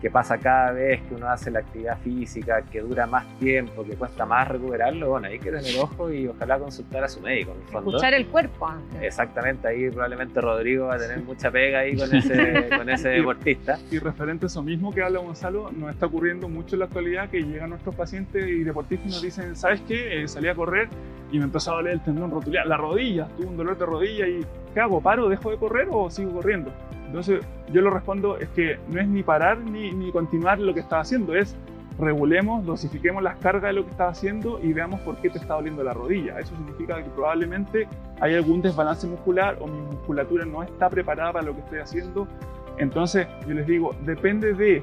que 0.00 0.10
pasa 0.10 0.38
cada 0.38 0.72
vez 0.72 1.00
que 1.02 1.14
uno 1.14 1.28
hace 1.28 1.50
la 1.50 1.60
actividad 1.60 1.98
física, 1.98 2.62
que 2.62 2.80
dura 2.80 3.06
más 3.06 3.26
tiempo, 3.38 3.84
que 3.84 3.94
cuesta 3.94 4.26
más 4.26 4.48
recuperarlo, 4.48 5.10
bueno, 5.10 5.28
hay 5.28 5.38
que 5.38 5.50
tener 5.50 5.78
ojo 5.80 6.12
y 6.12 6.26
ojalá 6.28 6.58
consultar 6.58 7.04
a 7.04 7.08
su 7.08 7.20
médico. 7.20 7.52
En 7.52 7.62
el 7.62 7.68
fondo. 7.68 7.90
Escuchar 7.90 8.14
el 8.14 8.26
cuerpo. 8.26 8.72
Exactamente, 9.00 9.68
ahí 9.68 9.90
probablemente 9.90 10.40
Rodrigo 10.40 10.86
va 10.86 10.94
a 10.94 10.98
tener 10.98 11.20
mucha 11.20 11.50
pega 11.50 11.80
ahí 11.80 11.96
con 11.96 12.14
ese, 12.14 12.68
con 12.76 12.88
ese 12.90 13.08
deportista. 13.10 13.78
Y 13.90 13.98
referente 13.98 14.46
a 14.46 14.48
eso 14.48 14.62
mismo 14.62 14.92
que 14.92 15.02
habla 15.02 15.20
Gonzalo, 15.20 15.70
nos 15.72 15.90
está 15.90 16.06
ocurriendo 16.06 16.48
mucho 16.48 16.76
en 16.76 16.80
la 16.80 16.84
actualidad 16.86 17.30
que 17.30 17.42
llegan 17.42 17.70
nuestros 17.70 17.94
pacientes 17.94 18.46
y 18.46 18.64
deportistas 18.64 19.06
y 19.06 19.10
nos 19.10 19.22
dicen, 19.22 19.56
¿sabes 19.56 19.80
qué? 19.82 20.22
Eh, 20.22 20.28
salí 20.28 20.48
a 20.48 20.54
correr 20.54 20.88
y 21.32 21.38
me 21.38 21.44
empezó 21.44 21.72
a 21.72 21.76
doler 21.76 21.94
el 21.94 22.00
tendón 22.02 22.30
rotuliar, 22.30 22.66
la 22.66 22.76
rodilla, 22.76 23.28
tuve 23.36 23.46
un 23.46 23.56
dolor 23.56 23.76
de 23.76 23.86
rodilla 23.86 24.26
y 24.26 24.44
¿qué 24.74 24.80
hago? 24.80 25.00
¿Paro, 25.00 25.28
dejo 25.28 25.50
de 25.50 25.56
correr 25.56 25.88
o 25.90 26.10
sigo 26.10 26.32
corriendo? 26.32 26.70
Entonces 27.06 27.40
yo 27.72 27.80
lo 27.80 27.90
respondo 27.90 28.36
es 28.38 28.48
que 28.50 28.78
no 28.88 29.00
es 29.00 29.08
ni 29.08 29.22
parar 29.22 29.58
ni, 29.58 29.92
ni 29.92 30.12
continuar 30.12 30.58
lo 30.58 30.74
que 30.74 30.80
estás 30.80 31.06
haciendo, 31.06 31.34
es 31.34 31.56
regulemos, 31.98 32.64
dosifiquemos 32.64 33.22
las 33.22 33.36
cargas 33.38 33.70
de 33.70 33.72
lo 33.72 33.84
que 33.84 33.90
estás 33.90 34.18
haciendo 34.18 34.60
y 34.62 34.72
veamos 34.72 35.00
por 35.00 35.16
qué 35.16 35.30
te 35.30 35.38
está 35.38 35.54
doliendo 35.54 35.82
la 35.82 35.94
rodilla. 35.94 36.38
Eso 36.38 36.54
significa 36.56 37.02
que 37.02 37.08
probablemente 37.10 37.88
hay 38.20 38.34
algún 38.34 38.60
desbalance 38.60 39.06
muscular 39.06 39.56
o 39.60 39.66
mi 39.66 39.80
musculatura 39.80 40.44
no 40.44 40.62
está 40.62 40.90
preparada 40.90 41.32
para 41.32 41.46
lo 41.46 41.54
que 41.54 41.60
estoy 41.60 41.78
haciendo. 41.78 42.26
Entonces 42.78 43.26
yo 43.46 43.54
les 43.54 43.66
digo, 43.66 43.94
depende 44.04 44.52
de 44.52 44.82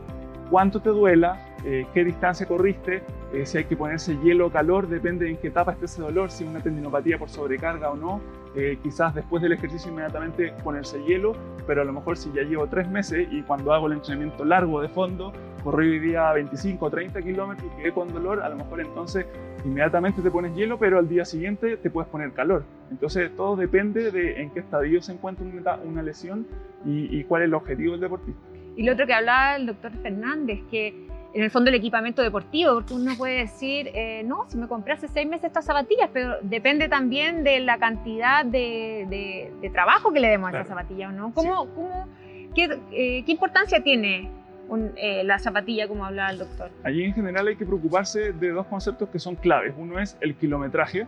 cuánto 0.50 0.80
te 0.80 0.90
duela, 0.90 1.40
eh, 1.64 1.86
qué 1.94 2.04
distancia 2.04 2.48
corriste, 2.48 3.04
eh, 3.34 3.46
si 3.46 3.58
hay 3.60 3.66
que 3.66 3.78
ponerse 3.78 4.18
hielo 4.24 4.48
o 4.48 4.52
calor, 4.52 4.88
depende 4.88 5.26
de 5.26 5.32
en 5.32 5.38
qué 5.38 5.48
etapa 5.48 5.74
esté 5.74 5.86
ese 5.86 6.02
dolor, 6.02 6.32
si 6.32 6.44
es 6.44 6.50
una 6.50 6.62
tendinopatía 6.62 7.18
por 7.18 7.30
sobrecarga 7.30 7.92
o 7.92 7.96
no. 7.96 8.22
Eh, 8.56 8.78
quizás 8.84 9.16
después 9.16 9.42
del 9.42 9.54
ejercicio 9.54 9.90
inmediatamente 9.90 10.54
ponerse 10.64 11.04
hielo, 11.04 11.36
pero 11.66 11.82
a 11.82 11.86
lo 11.86 11.94
mejor 11.94 12.18
si 12.18 12.32
ya 12.34 12.44
llevo 12.44 12.68
tres 12.68 12.88
meses 12.88 13.28
y 13.32 13.42
cuando 13.42 13.74
hago 13.74 13.88
el 13.88 13.94
entrenamiento 13.94 14.46
largo 14.46 14.80
de 14.80 14.90
fondo, 14.90 15.34
corrí 15.64 15.90
hoy 15.90 16.00
día 16.00 16.32
25 16.34 16.86
o 16.86 16.90
30 16.90 17.22
kilómetros 17.24 17.72
y 17.72 17.82
quedé 17.82 17.92
con 17.92 18.14
dolor, 18.14 18.44
a 18.44 18.50
lo 18.50 18.58
mejor 18.58 18.82
entonces 18.82 19.26
inmediatamente 19.66 20.22
te 20.22 20.30
pones 20.30 20.56
hielo, 20.56 20.78
pero 20.78 21.00
al 21.00 21.10
día 21.10 21.26
siguiente 21.26 21.78
te 21.78 21.90
puedes 21.90 22.10
poner 22.10 22.32
calor. 22.34 22.64
Entonces 22.92 23.36
todo 23.36 23.56
depende 23.56 24.12
de 24.12 24.40
en 24.42 24.52
qué 24.52 24.60
estadio 24.60 25.02
se 25.02 25.14
encuentra 25.14 25.46
una, 25.84 26.04
lesión 26.04 26.46
y, 26.86 27.18
y, 27.18 27.24
cuál 27.24 27.42
es 27.42 27.48
el 27.48 27.56
objetivo 27.56 27.94
del 27.94 28.02
deportista. 28.02 28.42
Y 28.76 28.84
lo 28.84 28.94
otro 28.94 29.08
que 29.08 29.14
hablaba 29.14 29.56
el 29.56 29.66
doctor 29.66 29.92
Fernández, 30.04 30.60
que 30.70 31.08
en 31.34 31.42
el 31.42 31.50
fondo 31.50 31.70
el 31.70 31.76
equipamiento 31.76 32.22
deportivo, 32.22 32.76
porque 32.76 32.94
uno 32.94 33.16
puede 33.18 33.40
decir, 33.40 33.90
eh, 33.94 34.24
no, 34.24 34.46
si 34.48 34.58
me 34.58 34.68
compré 34.68 34.94
hace 34.94 35.08
seis 35.08 35.28
meses 35.28 35.46
estas 35.46 35.66
zapatillas, 35.66 36.10
pero 36.14 36.38
depende 36.42 36.88
también 36.90 37.44
de 37.44 37.60
la 37.60 37.80
cantidad 37.80 38.46
de, 38.46 39.08
de, 39.10 39.52
de 39.62 39.70
trabajo 39.72 40.14
que 40.14 40.20
le 40.20 40.30
demos 40.30 40.52
claro. 40.52 40.64
a 40.64 40.66
esa 40.66 40.76
zapatilla, 40.76 41.10
¿no? 41.10 41.34
¿Cómo, 41.34 41.64
sí. 41.64 41.70
cómo, 41.76 42.08
qué, 42.54 42.80
eh, 42.92 43.24
¿Qué 43.26 43.32
importancia 43.32 43.82
tiene 43.82 44.30
un, 44.70 44.92
eh, 44.96 45.24
la 45.24 45.40
zapatilla, 45.40 45.88
como 45.88 46.06
hablaba 46.06 46.30
el 46.30 46.38
doctor? 46.38 46.70
Allí 46.84 47.04
en 47.04 47.14
general 47.14 47.48
hay 47.48 47.56
que 47.56 47.66
preocuparse 47.66 48.32
de 48.34 48.50
dos 48.50 48.68
conceptos 48.68 49.10
que 49.10 49.18
son 49.18 49.36
claves. 49.36 49.74
Uno 49.78 50.00
es 50.00 50.18
el 50.22 50.36
kilometraje. 50.36 51.08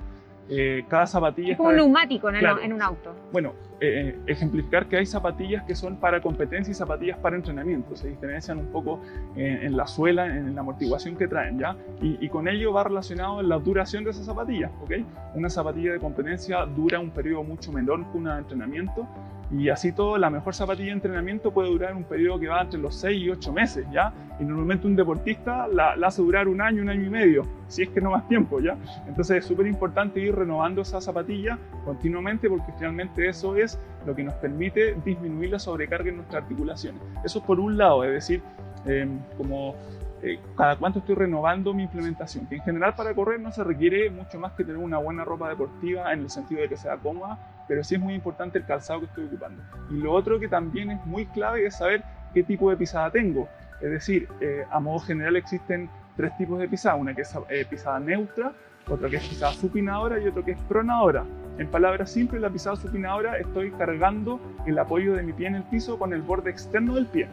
Eh, 0.50 0.86
cada 0.88 1.08
zapatilla 1.08 1.54
es 1.54 1.58
como 1.58 1.70
un 1.70 1.76
neumático 1.76 2.30
en, 2.30 2.38
claro. 2.38 2.62
en, 2.62 2.74
un 2.74 2.82
auto. 2.82 3.16
Bueno, 3.32 3.54
eh, 3.80 4.18
ejemplificar 4.28 4.88
que 4.88 4.98
hay 4.98 5.06
zapatillas 5.06 5.64
que 5.64 5.74
son 5.76 5.98
para 5.98 6.22
competencia 6.22 6.72
y 6.72 6.76
zapatillas 6.76 7.18
para 7.18 7.36
entrenamiento. 7.36 7.96
Se 7.96 8.10
diferencian 8.10 8.60
un 8.60 8.68
poco 8.68 9.02
en, 9.36 9.64
en 9.64 9.78
la 9.78 9.88
suela, 9.88 10.28
en 10.28 10.54
la 10.54 10.62
amortiguación 10.62 11.16
que 11.16 11.28
traen, 11.28 11.58
¿ya? 11.58 11.76
Y, 12.02 12.24
y, 12.24 12.30
con 12.30 12.48
ello 12.48 12.74
va 12.74 12.84
relacionado 12.84 13.42
la 13.42 13.58
duración 13.58 14.04
de 14.04 14.12
esas 14.12 14.26
zapatillas, 14.26 14.72
¿ok? 14.84 14.92
Una 15.34 15.50
zapatilla 15.50 15.94
de 15.94 16.00
competencia 16.00 16.66
dura 16.66 17.00
un 17.00 17.10
periodo 17.10 17.44
mucho 17.44 17.72
menor 17.72 18.06
que 18.12 18.18
una 18.18 18.36
de 18.36 18.42
entrenamiento 18.42 19.08
y 19.52 19.70
así 19.70 19.92
todo, 19.92 20.18
la 20.18 20.30
mejor 20.30 20.56
zapatilla 20.56 20.88
de 20.88 20.94
entrenamiento 20.94 21.52
puede 21.52 21.70
durar 21.70 21.96
un 21.96 22.04
periodo 22.04 22.40
que 22.40 22.48
va 22.48 22.62
entre 22.62 22.80
los 22.80 22.96
6 22.96 23.22
y 23.22 23.30
8 23.30 23.54
meses, 23.54 23.86
¿ya? 23.92 24.12
Y 24.40 24.44
normalmente 24.44 24.88
un 24.88 24.96
deportista 24.96 25.68
la, 25.68 25.96
la 25.96 26.08
hace 26.08 26.22
durar 26.22 26.48
un 26.48 26.62
año, 26.62 26.82
un 26.82 26.90
año 26.90 27.04
y 27.04 27.10
medio, 27.10 27.44
si 27.68 27.84
es 27.84 27.90
que 27.90 28.02
no 28.02 28.12
más 28.12 28.28
tiempo, 28.28 28.60
¿ya? 28.60 28.76
Entonces 29.08 29.38
es 29.38 29.46
súper 29.46 29.68
importante 29.68 30.20
ir 30.20 30.36
renovando 30.36 30.82
esa 30.82 31.00
zapatilla 31.00 31.60
continuamente 31.84 32.50
porque 32.50 32.72
finalmente 32.78 33.28
eso 33.28 33.56
es 33.56 33.80
lo 34.06 34.16
que 34.16 34.24
nos 34.24 34.34
permite 34.36 34.96
disminuir 35.06 35.52
la 35.52 35.60
sobrecarga 35.60 36.10
en 36.10 36.18
nuestras 36.18 36.44
articulaciones. 36.44 37.02
Eso 37.24 37.44
por 37.44 37.60
un 37.60 37.78
lado, 37.78 38.04
es 38.04 38.12
decir, 38.12 38.42
eh, 38.86 39.08
como 39.38 39.76
eh, 40.24 40.40
cada 40.58 40.76
cuánto 40.76 41.00
estoy 41.00 41.16
renovando 41.16 41.74
mi 41.74 41.84
implementación, 41.84 42.48
que 42.48 42.56
en 42.56 42.62
general 42.64 42.96
para 42.96 43.14
correr 43.14 43.40
no 43.40 43.52
se 43.52 43.64
requiere 43.64 44.10
mucho 44.10 44.40
más 44.40 44.54
que 44.54 44.64
tener 44.64 44.78
una 44.78 44.98
buena 44.98 45.24
ropa 45.24 45.50
deportiva 45.50 46.12
en 46.14 46.22
el 46.22 46.30
sentido 46.30 46.62
de 46.62 46.70
que 46.70 46.78
sea 46.78 46.98
cómoda, 46.98 47.38
pero 47.68 47.84
sí 47.84 47.96
es 47.96 48.02
muy 48.02 48.14
importante 48.14 48.58
el 48.58 48.66
calzado 48.66 49.00
que 49.02 49.06
estoy 49.08 49.26
ocupando. 49.26 49.62
Y 49.90 49.96
lo 49.96 50.14
otro 50.14 50.40
que 50.40 50.48
también 50.48 50.92
es 50.92 51.06
muy 51.06 51.26
clave 51.28 51.66
es 51.66 51.76
saber 51.76 52.04
qué 52.34 52.44
tipo 52.44 52.70
de 52.70 52.78
pisada 52.78 53.10
tengo. 53.12 53.48
Es 53.82 53.92
decir, 53.92 54.28
eh, 54.42 54.64
a 54.70 54.80
modo 54.80 55.00
general 55.00 55.36
existen 55.36 55.90
tres 56.16 56.36
tipos 56.38 56.60
de 56.60 56.68
pisada, 56.68 56.96
una 56.96 57.14
que 57.14 57.22
es 57.22 57.36
eh, 57.50 57.66
pisada 57.70 58.00
neutra, 58.00 58.54
otra 58.88 59.10
que 59.10 59.18
es 59.18 59.28
pisada 59.28 59.54
supinadora 59.54 60.20
y 60.20 60.28
otra 60.28 60.44
que 60.44 60.52
es 60.52 60.60
pronadora. 60.68 61.26
En 61.58 61.68
palabras 61.68 62.12
simples, 62.12 62.42
la 62.42 62.50
pisada 62.50 62.76
supinadora 62.76 63.38
estoy 63.38 63.72
cargando 63.72 64.40
el 64.66 64.78
apoyo 64.78 65.16
de 65.16 65.24
mi 65.24 65.34
pie 65.34 65.48
en 65.48 65.56
el 65.56 65.64
piso 65.64 65.98
con 65.98 66.14
el 66.14 66.22
borde 66.22 66.52
externo 66.52 66.96
del 66.96 67.08
pie. 67.08 67.28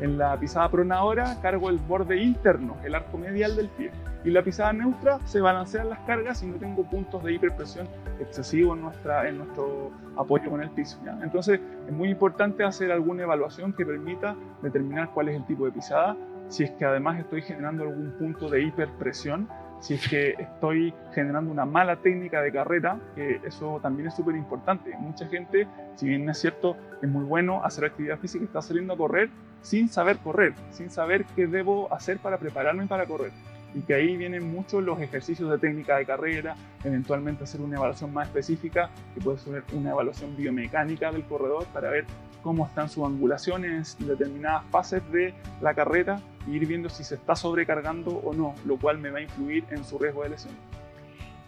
En 0.00 0.16
la 0.16 0.38
pisada 0.38 0.68
pronadora 0.70 1.36
cargo 1.42 1.68
el 1.68 1.78
borde 1.78 2.22
interno, 2.22 2.76
el 2.84 2.94
arco 2.94 3.18
medial 3.18 3.54
del 3.56 3.68
pie. 3.68 3.90
Y 4.24 4.30
la 4.30 4.42
pisada 4.42 4.72
neutra 4.72 5.18
se 5.24 5.40
balancean 5.40 5.88
las 5.88 6.00
cargas 6.00 6.42
y 6.42 6.46
no 6.46 6.56
tengo 6.56 6.84
puntos 6.84 7.22
de 7.24 7.32
hiperpresión 7.32 7.88
excesivo 8.18 8.74
en, 8.74 8.82
nuestro 8.82 9.90
apoyo 10.16 10.50
con 10.50 10.62
el 10.62 10.70
piso. 10.70 10.98
Entonces 11.22 11.60
es 11.86 11.92
muy 11.92 12.10
importante 12.10 12.64
hacer 12.64 12.92
alguna 12.92 13.22
evaluación 13.22 13.72
que 13.72 13.86
permita 13.86 14.36
determinar 14.62 15.10
cuál 15.14 15.30
es 15.30 15.36
el 15.36 15.46
tipo 15.46 15.64
de 15.64 15.72
pisada, 15.72 16.16
si 16.48 16.64
es 16.64 16.70
que 16.72 16.84
además 16.84 17.18
estoy 17.18 17.42
generando 17.42 17.84
algún 17.84 18.12
punto 18.18 18.48
de 18.48 18.62
hiperpresión, 18.62 19.48
si 19.80 19.94
es 19.94 20.08
que 20.08 20.30
estoy 20.38 20.94
generando 21.14 21.50
una 21.50 21.64
mala 21.64 21.96
técnica 21.96 22.42
de 22.42 22.52
carrera, 22.52 22.98
que 23.14 23.40
eso 23.44 23.80
también 23.82 24.08
es 24.08 24.14
súper 24.14 24.36
importante. 24.36 24.94
Mucha 24.98 25.26
gente, 25.26 25.66
si 25.96 26.06
bien 26.06 26.28
es 26.28 26.38
cierto, 26.38 26.76
es 27.02 27.08
muy 27.08 27.24
bueno 27.24 27.64
hacer 27.64 27.86
actividad 27.86 28.18
física, 28.18 28.44
está 28.44 28.62
saliendo 28.62 28.94
a 28.94 28.96
correr 28.96 29.30
sin 29.62 29.88
saber 29.88 30.18
correr, 30.18 30.54
sin 30.70 30.90
saber 30.90 31.24
qué 31.36 31.46
debo 31.46 31.92
hacer 31.92 32.18
para 32.18 32.38
prepararme 32.38 32.86
para 32.86 33.06
correr. 33.06 33.32
Y 33.74 33.80
que 33.82 33.94
ahí 33.94 34.16
vienen 34.16 34.50
muchos 34.50 34.82
los 34.82 35.00
ejercicios 35.00 35.50
de 35.50 35.58
técnica 35.58 35.96
de 35.96 36.04
carrera, 36.04 36.56
eventualmente 36.82 37.44
hacer 37.44 37.60
una 37.60 37.76
evaluación 37.76 38.12
más 38.12 38.26
específica, 38.26 38.90
que 39.14 39.20
puede 39.20 39.38
ser 39.38 39.62
una 39.72 39.90
evaluación 39.90 40.36
biomecánica 40.36 41.12
del 41.12 41.24
corredor 41.24 41.66
para 41.72 41.90
ver 41.90 42.04
cómo 42.42 42.66
están 42.66 42.88
sus 42.88 43.04
angulaciones 43.04 43.96
en 44.00 44.08
determinadas 44.08 44.64
fases 44.70 45.02
de 45.12 45.34
la 45.60 45.74
carrera 45.74 46.20
y 46.46 46.56
ir 46.56 46.66
viendo 46.66 46.88
si 46.88 47.04
se 47.04 47.14
está 47.14 47.36
sobrecargando 47.36 48.10
o 48.10 48.34
no, 48.34 48.54
lo 48.64 48.76
cual 48.76 48.98
me 48.98 49.10
va 49.10 49.18
a 49.18 49.22
influir 49.22 49.64
en 49.70 49.84
su 49.84 49.98
riesgo 49.98 50.22
de 50.22 50.30
lesión. 50.30 50.54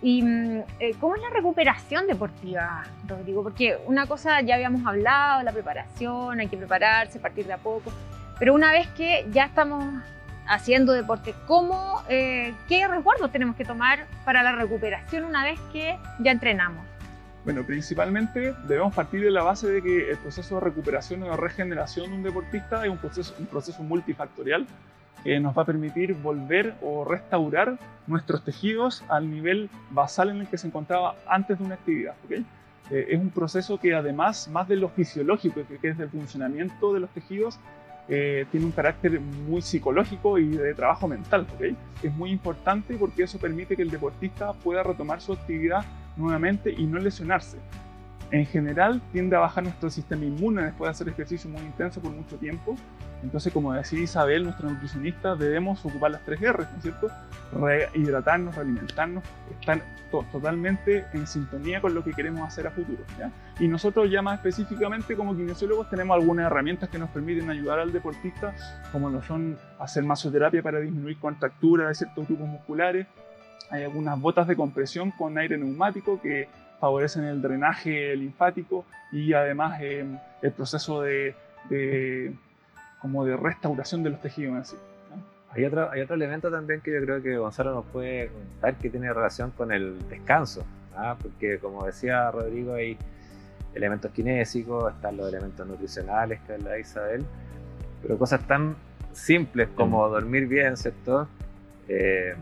¿Y 0.03 0.25
eh, 0.81 0.95
cómo 0.99 1.15
es 1.15 1.23
la 1.23 1.31
recuperación 1.31 2.09
deportiva, 2.09 2.83
Rodrigo? 3.07 3.45
Porque 3.45 3.79
una 3.87 4.07
cosa 4.07 4.41
ya 4.41 4.57
habíamos 4.57 4.85
hablado, 4.85 5.45
la 5.45 5.53
preparación, 5.53 6.41
hay 6.41 6.49
que 6.49 6.57
prepararse, 6.57 7.21
partir 7.21 7.47
de 7.47 7.53
a 7.53 7.59
poco, 7.59 7.93
pero 8.39 8.55
una 8.55 8.73
vez 8.73 8.89
que 8.89 9.25
ya 9.31 9.45
estamos 9.45 9.85
haciendo 10.49 10.93
deporte, 10.93 11.35
¿cómo, 11.47 12.03
eh, 12.09 12.53
¿qué 12.69 12.89
resguardos 12.89 13.31
tenemos 13.31 13.55
que 13.55 13.65
tomar 13.65 14.07
para 14.25 14.43
la 14.43 14.53
recuperación 14.53 15.25
una 15.25 15.45
vez 15.45 15.61
que 15.73 15.97
ya 16.19 16.33
entrenamos? 16.33 16.85
Bueno, 17.45 17.65
principalmente 17.65 18.55
debemos 18.69 18.95
partir 18.95 19.23
de 19.23 19.31
la 19.31 19.43
base 19.43 19.69
de 19.69 19.83
que 19.83 20.11
el 20.11 20.19
proceso 20.19 20.57
de 20.57 20.61
recuperación 20.61 21.25
o 21.25 21.37
regeneración 21.37 22.11
de 22.11 22.17
un 22.17 22.23
deportista 22.23 22.85
es 22.85 22.91
un 22.91 22.99
proceso, 22.99 23.35
un 23.39 23.47
proceso 23.47 23.83
multifactorial 23.83 24.65
que 25.25 25.41
nos 25.41 25.57
va 25.57 25.63
a 25.63 25.65
permitir 25.65 26.15
volver 26.15 26.75
o 26.83 27.05
restaurar 27.05 27.79
nuestros 28.07 28.45
tejidos 28.45 29.05
al 29.09 29.29
nivel 29.29 29.71
basal 29.91 30.31
en 30.31 30.41
el 30.41 30.47
que 30.47 30.57
se 30.57 30.69
encontraba 30.69 31.17
antes 31.27 31.59
de 31.59 31.65
una 31.65 31.75
actividad. 31.75 32.15
¿okay? 32.25 32.45
Eh, 32.91 33.07
es 33.11 33.21
un 33.21 33.31
proceso 33.31 33.79
que 33.79 33.93
además, 33.93 34.47
más 34.49 34.69
de 34.69 34.77
lo 34.77 34.89
fisiológico, 34.89 35.67
que, 35.67 35.79
que 35.79 35.89
es 35.89 35.99
del 35.99 36.11
funcionamiento 36.11 36.95
de 36.95 37.01
los 37.01 37.11
tejidos, 37.11 37.59
eh, 38.09 38.47
tiene 38.51 38.67
un 38.67 38.73
carácter 38.73 39.21
muy 39.21 39.63
psicológico 39.63 40.39
y 40.39 40.49
de 40.49 40.75
trabajo 40.75 41.09
mental. 41.09 41.47
¿okay? 41.57 41.77
Es 42.05 42.13
muy 42.13 42.31
importante 42.31 42.95
porque 42.97 43.25
eso 43.25 43.39
permite 43.39 43.75
que 43.75 43.83
el 43.83 43.91
deportista 43.91 44.53
pueda 44.53 44.85
retomar 44.85 45.21
su 45.21 45.33
actividad 45.33 45.85
nuevamente 46.17 46.73
y 46.73 46.87
no 46.87 46.99
lesionarse. 46.99 47.59
En 48.31 48.47
general 48.47 49.03
tiende 49.13 49.37
a 49.37 49.41
bajar 49.41 49.63
nuestro 49.65 49.91
sistema 49.91 50.25
inmune 50.25 50.63
después 50.63 50.87
de 50.87 50.91
hacer 50.91 51.09
ejercicio 51.09 51.51
muy 51.51 51.61
intenso 51.61 52.01
por 52.01 52.13
mucho 52.13 52.37
tiempo. 52.37 52.77
Entonces, 53.23 53.53
como 53.53 53.73
decía 53.73 54.01
Isabel, 54.01 54.45
nuestra 54.45 54.69
nutricionista, 54.69 55.37
debemos 55.37 55.85
ocupar 55.85 56.11
las 56.11 56.25
tres 56.25 56.43
R, 56.43 56.59
¿no 56.59 56.77
es 56.77 56.83
cierto? 56.83 57.09
Rehidratarnos, 57.53 58.55
realimentarnos, 58.55 59.23
estar 59.61 59.81
to 60.11 60.25
totalmente 60.33 61.05
en 61.13 61.27
sintonía 61.27 61.81
con 61.81 61.95
lo 61.95 62.03
que 62.03 62.13
queremos 62.13 62.43
hacer 62.47 62.67
a 62.67 62.71
futuro. 62.71 63.05
¿ya? 63.19 63.31
Y 63.61 63.69
nosotros 63.69 64.11
ya 64.11 64.23
más 64.23 64.39
específicamente 64.39 65.15
como 65.15 65.37
kinesiólogos 65.37 65.89
tenemos 65.91 66.15
algunas 66.17 66.47
herramientas 66.47 66.89
que 66.89 66.99
nos 66.99 67.11
permiten 67.11 67.49
ayudar 67.51 67.79
al 67.79 67.93
deportista, 67.93 68.55
como 68.91 69.09
lo 69.11 69.23
son 69.23 69.59
hacer 69.79 70.05
masoterapia 70.05 70.63
para 70.63 70.81
disminuir 70.81 71.19
contracturas 71.19 71.89
de 71.89 71.95
ciertos 71.95 72.27
grupos 72.27 72.49
musculares, 72.49 73.07
hay 73.73 73.85
algunas 73.85 74.21
botas 74.21 74.47
de 74.47 74.55
compresión 74.55 75.11
con 75.13 75.39
aire 75.39 75.57
neumático 75.57 76.21
que 76.21 76.47
favorecen 76.79 77.25
el 77.25 77.41
drenaje 77.41 78.15
linfático 78.15 78.85
y 79.11 79.33
además 79.33 79.81
eh, 79.81 80.05
el 80.43 80.53
proceso 80.53 81.01
de, 81.01 81.35
de, 81.71 82.35
como 83.01 83.25
de 83.25 83.35
restauración 83.35 84.03
de 84.03 84.11
los 84.11 84.21
tejidos 84.21 84.57
en 84.57 84.65
sí. 84.67 84.77
Hay 85.55 85.65
otro, 85.65 85.91
hay 85.91 86.03
otro 86.03 86.17
elemento 86.17 86.51
también 86.51 86.81
que 86.83 86.93
yo 86.93 87.01
creo 87.03 87.23
que 87.23 87.37
Gonzalo 87.37 87.75
nos 87.75 87.87
puede 87.87 88.29
comentar 88.29 88.75
que 88.77 88.91
tiene 88.91 89.13
relación 89.13 89.51
con 89.53 89.73
el 89.73 90.07
descanso, 90.09 90.65
¿ah? 90.95 91.17
porque 91.21 91.59
como 91.59 91.87
decía 91.87 92.31
Rodrigo, 92.31 92.75
hay 92.75 92.99
elementos 93.75 94.11
kinésicos, 94.13 94.93
están 94.93 95.17
los 95.17 95.29
elementos 95.29 95.67
nutricionales 95.67 96.41
que 96.43 96.55
habla 96.55 96.79
Isabel, 96.79 97.25
pero 98.03 98.19
cosas 98.19 98.47
tan 98.47 98.77
simples 99.13 99.69
como 99.75 100.07
dormir 100.09 100.47
bien, 100.47 100.77
¿cierto? 100.77 101.27
Eh, 101.89 102.35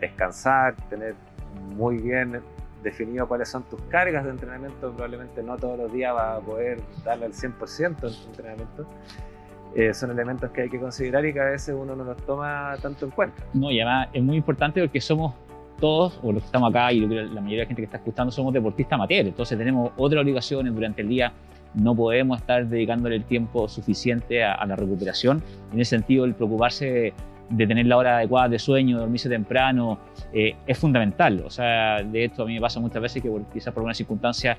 descansar, 0.00 0.74
tener 0.88 1.14
muy 1.76 1.98
bien 1.98 2.40
definido 2.82 3.28
cuáles 3.28 3.48
son 3.48 3.62
tus 3.64 3.80
cargas 3.82 4.24
de 4.24 4.30
entrenamiento, 4.30 4.92
probablemente 4.92 5.42
no 5.42 5.56
todos 5.56 5.78
los 5.78 5.92
días 5.92 6.14
vas 6.14 6.38
a 6.38 6.40
poder 6.40 6.80
darle 7.04 7.26
al 7.26 7.32
100% 7.32 7.86
en 7.86 7.98
tu 7.98 8.06
entrenamiento. 8.08 8.86
Eh, 9.74 9.94
son 9.94 10.10
elementos 10.10 10.50
que 10.50 10.62
hay 10.62 10.68
que 10.68 10.80
considerar 10.80 11.24
y 11.24 11.32
que 11.32 11.40
a 11.40 11.44
veces 11.44 11.74
uno 11.78 11.94
no 11.94 12.02
los 12.02 12.16
toma 12.24 12.74
tanto 12.82 13.04
en 13.04 13.12
cuenta. 13.12 13.42
No, 13.54 13.70
y 13.70 13.80
además 13.80 14.08
es 14.12 14.22
muy 14.22 14.36
importante 14.36 14.80
porque 14.80 15.00
somos 15.00 15.34
todos, 15.78 16.18
o 16.22 16.32
los 16.32 16.42
que 16.42 16.46
estamos 16.46 16.70
acá 16.70 16.92
y 16.92 17.00
la 17.00 17.06
mayoría 17.06 17.58
de 17.58 17.62
la 17.62 17.66
gente 17.66 17.82
que 17.82 17.86
está 17.86 17.98
escuchando, 17.98 18.32
somos 18.32 18.52
deportistas 18.52 18.94
amateur, 18.94 19.26
entonces 19.26 19.56
tenemos 19.56 19.92
otras 19.96 20.22
obligaciones 20.22 20.74
durante 20.74 21.00
el 21.02 21.08
día, 21.08 21.32
no 21.74 21.94
podemos 21.94 22.38
estar 22.40 22.66
dedicándole 22.66 23.16
el 23.16 23.24
tiempo 23.24 23.68
suficiente 23.68 24.42
a, 24.42 24.54
a 24.54 24.66
la 24.66 24.76
recuperación. 24.76 25.42
En 25.72 25.80
ese 25.80 25.90
sentido, 25.90 26.24
el 26.24 26.34
preocuparse 26.34 27.14
de 27.50 27.66
tener 27.66 27.86
la 27.86 27.96
hora 27.96 28.16
adecuada 28.16 28.48
de 28.48 28.58
sueño, 28.58 28.98
dormirse 28.98 29.28
temprano, 29.28 29.98
eh, 30.32 30.54
es 30.66 30.78
fundamental. 30.78 31.42
O 31.44 31.50
sea, 31.50 32.02
de 32.02 32.24
esto 32.24 32.44
a 32.44 32.46
mí 32.46 32.54
me 32.54 32.60
pasa 32.60 32.80
muchas 32.80 33.02
veces 33.02 33.22
que 33.22 33.30
quizás 33.52 33.74
por 33.74 33.82
una 33.82 33.94
circunstancia 33.94 34.56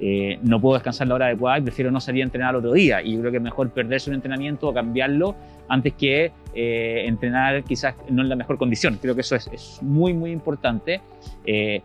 eh, 0.00 0.38
no 0.42 0.60
puedo 0.60 0.74
descansar 0.74 1.08
la 1.08 1.16
hora 1.16 1.26
adecuada 1.26 1.58
y 1.58 1.62
prefiero 1.62 1.90
no 1.90 2.00
salir 2.00 2.22
a 2.22 2.24
entrenar 2.24 2.54
otro 2.54 2.72
día. 2.72 3.02
Y 3.02 3.14
yo 3.14 3.20
creo 3.20 3.30
que 3.32 3.38
es 3.38 3.42
mejor 3.42 3.70
perderse 3.70 4.10
un 4.10 4.14
entrenamiento 4.14 4.68
o 4.68 4.74
cambiarlo 4.74 5.34
antes 5.68 5.92
que 5.94 6.32
eh, 6.54 7.04
entrenar 7.06 7.64
quizás 7.64 7.94
no 8.08 8.22
en 8.22 8.28
la 8.28 8.36
mejor 8.36 8.58
condición. 8.58 8.98
Creo 9.00 9.14
que 9.14 9.22
eso 9.22 9.34
es, 9.34 9.48
es 9.48 9.82
muy, 9.82 10.14
muy 10.14 10.30
importante. 10.30 11.00
Eh, 11.44 11.82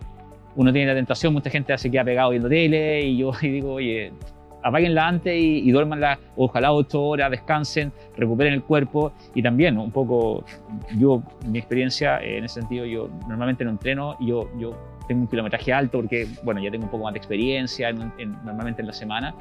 uno 0.56 0.72
tiene 0.72 0.88
la 0.88 0.96
tentación, 0.96 1.34
mucha 1.34 1.50
gente 1.50 1.76
se 1.78 1.89
queda 1.89 2.04
pegado 2.04 2.30
viendo 2.30 2.48
tele 2.48 3.02
y 3.02 3.18
yo 3.18 3.32
y 3.42 3.48
digo, 3.50 3.74
oye, 3.74 4.12
apáguenla 4.63 5.08
antes 5.08 5.34
y, 5.34 5.60
y 5.60 5.71
duérmanla, 5.71 6.19
ojalá 6.36 6.73
ocho 6.73 7.04
horas, 7.04 7.30
descansen, 7.32 7.91
recuperen 8.15 8.54
el 8.54 8.63
cuerpo 8.63 9.12
y 9.36 9.43
también 9.43 9.78
un 9.78 9.91
poco, 9.91 10.43
yo, 10.97 11.21
mi 11.47 11.60
experiencia 11.60 12.19
en 12.19 12.45
ese 12.45 12.62
sentido, 12.62 12.86
yo 12.86 13.10
normalmente 13.28 13.63
no 13.63 13.71
entreno 13.71 14.15
y 14.19 14.28
yo, 14.28 14.49
yo 14.58 14.76
tengo 15.08 15.21
un 15.21 15.28
kilometraje 15.28 15.73
alto 15.73 15.99
porque, 15.99 16.28
bueno, 16.43 16.62
ya 16.62 16.71
tengo 16.71 16.86
un 16.86 16.91
poco 16.91 17.04
más 17.04 17.13
de 17.13 17.17
experiencia 17.17 17.89
en, 17.89 18.12
en, 18.17 18.32
normalmente 18.43 18.82
en 18.82 18.88
la 18.88 18.93
semana 18.93 19.36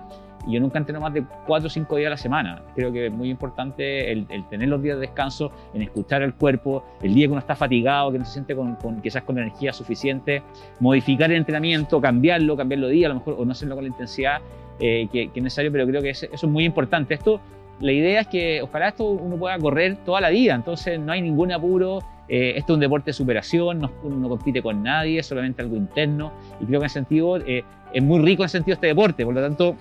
y 0.47 0.55
yo 0.55 0.61
nunca 0.61 0.79
entreno 0.79 1.01
más 1.01 1.15
de 1.15 1.25
cuatro 1.47 1.69
o 1.69 1.71
cinco 1.71 1.97
días 1.97 2.09
a 2.09 2.11
la 2.11 2.17
semana. 2.17 2.63
Creo 2.75 2.93
que 2.93 3.07
es 3.07 3.13
muy 3.13 3.31
importante 3.31 4.11
el, 4.11 4.27
el, 4.29 4.45
tener 4.49 4.69
los 4.69 4.83
días 4.83 4.97
de 4.97 5.03
descanso, 5.03 5.53
en 5.73 5.83
escuchar 5.83 6.23
el 6.23 6.35
cuerpo, 6.35 6.85
el 7.01 7.15
día 7.15 7.27
que 7.27 7.31
uno 7.31 7.39
está 7.39 7.55
fatigado, 7.55 8.11
que 8.11 8.19
no 8.19 8.25
se 8.25 8.33
siente 8.33 8.57
con, 8.57 8.75
con 8.77 9.01
quizás 9.01 9.23
con 9.23 9.39
energía 9.39 9.73
suficiente, 9.73 10.43
modificar 10.81 11.31
el 11.31 11.37
entrenamiento, 11.39 12.01
cambiarlo, 12.01 12.57
cambiarlo 12.57 12.89
día, 12.89 13.07
a 13.07 13.11
lo 13.11 13.17
mejor, 13.17 13.37
o 13.39 13.45
no 13.45 13.53
hacerlo 13.53 13.77
con 13.77 13.85
la 13.85 13.91
intensidad 13.91 14.41
eh, 14.85 15.07
que, 15.13 15.29
que, 15.29 15.39
es 15.39 15.43
necesario, 15.45 15.71
pero 15.71 15.87
creo 15.87 16.03
que 16.03 16.11
eso 16.11 16.27
es 16.33 16.43
muy 16.43 16.65
importante. 16.65 17.15
Esto, 17.15 17.41
la 17.79 17.93
idea 17.93 18.23
es 18.23 18.27
que 18.27 18.63
ojalá 18.63 18.89
esto 18.89 19.05
uno 19.05 19.37
pueda 19.37 19.57
correr 19.57 19.97
toda 20.05 20.21
la 20.21 20.29
vida, 20.29 20.57
entonces 20.57 20.99
no 20.99 21.13
hay 21.13 21.23
ningún 21.23 21.53
apuro. 21.53 22.01
Eh, 22.29 22.55
esto 22.57 22.73
es 22.73 22.75
un 22.75 22.81
deporte 22.81 23.11
de 23.11 23.13
superación, 23.13 23.79
no, 23.79 23.93
uno 24.03 24.17
no 24.17 24.29
compite 24.29 24.61
con 24.61 24.83
nadie, 24.83 25.21
es 25.21 25.27
solamente 25.27 25.63
algo 25.63 25.77
interno. 25.77 26.33
Y 26.61 26.65
creo 26.65 26.81
que 26.81 26.87
en 26.87 26.91
sentido 26.91 27.37
eh, 27.37 27.63
es 27.93 28.03
muy 28.03 28.19
rico 28.25 28.43
en 28.43 28.49
sentido 28.49 28.75
este 28.75 28.89
deporte, 28.89 29.25
por 29.25 29.35
lo 29.35 29.41
tanto 29.41 29.77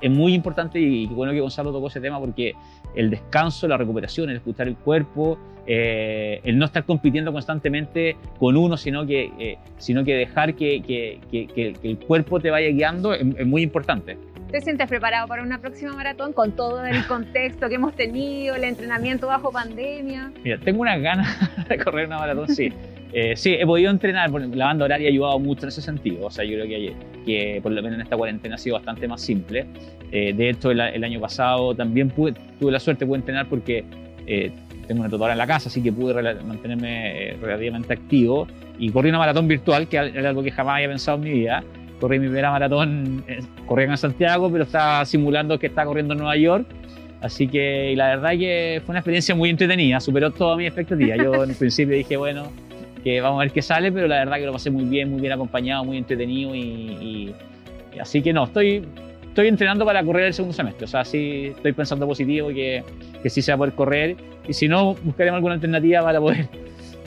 es 0.00 0.10
muy 0.10 0.34
importante 0.34 0.78
y 0.78 1.06
bueno 1.06 1.32
que 1.32 1.40
Gonzalo 1.40 1.72
tocó 1.72 1.86
ese 1.86 2.00
tema 2.00 2.18
porque 2.18 2.54
el 2.94 3.10
descanso, 3.10 3.68
la 3.68 3.76
recuperación, 3.76 4.30
el 4.30 4.36
escuchar 4.36 4.68
el 4.68 4.76
cuerpo, 4.76 5.38
eh, 5.66 6.40
el 6.44 6.58
no 6.58 6.66
estar 6.66 6.84
compitiendo 6.84 7.32
constantemente 7.32 8.16
con 8.38 8.56
uno, 8.56 8.76
sino 8.76 9.04
que, 9.04 9.32
eh, 9.38 9.58
sino 9.78 10.04
que 10.04 10.14
dejar 10.14 10.54
que, 10.54 11.20
el 11.82 11.98
cuerpo 11.98 12.38
te 12.40 12.50
vaya 12.50 12.68
guiando 12.68 13.12
es, 13.12 13.46
muy 13.46 13.62
importante. 13.62 14.16
¿Te 14.50 14.60
sientes 14.60 14.88
preparado 14.88 15.26
para 15.26 15.42
una 15.42 15.60
próxima 15.60 15.92
maratón 15.92 16.32
con 16.32 16.52
todo 16.52 16.84
el 16.84 17.04
contexto 17.06 17.68
que 17.68 17.74
hemos 17.74 17.96
tenido, 17.96 18.54
el 18.54 18.64
entrenamiento 18.64 19.26
bajo 19.26 19.50
pandemia? 19.50 20.32
Mira, 20.44 20.58
tengo 20.58 20.82
unas 20.82 21.00
ganas 21.00 21.28
de 21.68 21.78
correr 21.78 22.06
una 22.06 22.18
maratón, 22.18 22.48
sí. 22.48 22.72
Eh, 23.12 23.34
sí, 23.36 23.54
he 23.54 23.66
podido 23.66 23.90
entrenar, 23.90 24.30
la 24.30 24.66
banda 24.66 24.84
horaria 24.84 25.08
ha 25.08 25.10
ayudado 25.10 25.38
mucho 25.38 25.62
en 25.62 25.68
ese 25.68 25.82
sentido. 25.82 26.26
O 26.26 26.30
sea, 26.30 26.44
yo 26.44 26.58
creo 26.58 26.66
que, 26.66 26.94
que 27.24 27.60
por 27.60 27.72
lo 27.72 27.82
menos 27.82 27.96
en 27.96 28.02
esta 28.02 28.16
cuarentena 28.16 28.54
ha 28.54 28.58
sido 28.58 28.76
bastante 28.76 29.08
más 29.08 29.20
simple. 29.20 29.66
Eh, 30.12 30.32
de 30.32 30.50
hecho, 30.50 30.70
el, 30.70 30.80
el, 30.80 31.02
año 31.02 31.20
pasado 31.20 31.74
también 31.74 32.10
pude, 32.10 32.34
tuve 32.60 32.70
la 32.70 32.78
suerte 32.78 33.04
de 33.04 33.14
entrenar 33.14 33.46
porque 33.46 33.84
eh, 34.26 34.52
tengo 34.86 35.00
una 35.00 35.08
tatuadora 35.08 35.32
en 35.32 35.38
la 35.38 35.46
casa, 35.46 35.68
así 35.68 35.82
que 35.82 35.92
pude 35.92 36.14
mantenerme 36.44 37.30
eh, 37.30 37.36
relativamente 37.40 37.92
activo. 37.92 38.46
Y 38.78 38.90
corrí 38.90 39.08
una 39.08 39.18
maratón 39.18 39.48
virtual, 39.48 39.88
que 39.88 39.96
era 39.96 40.28
algo 40.28 40.42
que 40.42 40.50
jamás 40.50 40.76
había 40.76 40.88
pensado 40.88 41.18
en 41.18 41.24
mi 41.24 41.30
vida. 41.30 41.64
Corrí 42.00 42.18
mi 42.18 42.26
primera 42.26 42.50
maratón, 42.50 43.24
eh, 43.26 43.40
corrí 43.66 43.84
en 43.84 43.96
Santiago, 43.96 44.50
pero 44.50 44.64
estaba 44.64 45.04
simulando 45.04 45.58
que 45.58 45.68
estaba 45.68 45.86
corriendo 45.86 46.14
en 46.14 46.18
Nueva 46.18 46.36
York. 46.36 46.66
Así 47.22 47.48
que 47.48 47.94
la 47.96 48.08
verdad 48.08 48.30
que 48.32 48.82
fue 48.84 48.92
una 48.92 49.00
experiencia 49.00 49.34
muy 49.34 49.48
entretenida, 49.48 50.00
superó 50.00 50.30
todas 50.30 50.58
mis 50.58 50.66
expectativas. 50.66 51.18
Yo 51.18 51.44
en 51.44 51.54
principio 51.54 51.96
dije, 51.96 52.16
bueno, 52.16 52.52
que 53.02 53.20
vamos 53.20 53.40
a 53.40 53.44
ver 53.44 53.52
qué 53.52 53.62
sale, 53.62 53.90
pero 53.90 54.06
la 54.06 54.18
verdad 54.18 54.36
que 54.36 54.46
lo 54.46 54.52
pasé 54.52 54.70
muy 54.70 54.84
bien, 54.84 55.10
muy 55.10 55.20
bien 55.20 55.32
acompañado, 55.32 55.84
muy 55.84 55.96
entretenido 55.96 56.54
y 56.54 57.34
así 58.00 58.22
que 58.22 58.32
no, 58.32 58.44
estoy, 58.44 58.84
estoy 59.28 59.48
entrenando 59.48 59.84
para 59.84 60.02
correr 60.02 60.26
el 60.26 60.34
segundo 60.34 60.54
semestre, 60.54 60.84
o 60.84 60.88
sea, 60.88 61.04
sí 61.04 61.52
estoy 61.54 61.72
pensando 61.72 62.06
positivo 62.06 62.48
que, 62.48 62.82
que 63.22 63.30
sí 63.30 63.42
se 63.42 63.52
va 63.52 63.56
a 63.56 63.58
poder 63.58 63.74
correr 63.74 64.16
y 64.48 64.52
si 64.52 64.68
no, 64.68 64.94
buscaremos 65.02 65.36
alguna 65.36 65.54
alternativa 65.54 66.02
para 66.02 66.20
poder, 66.20 66.48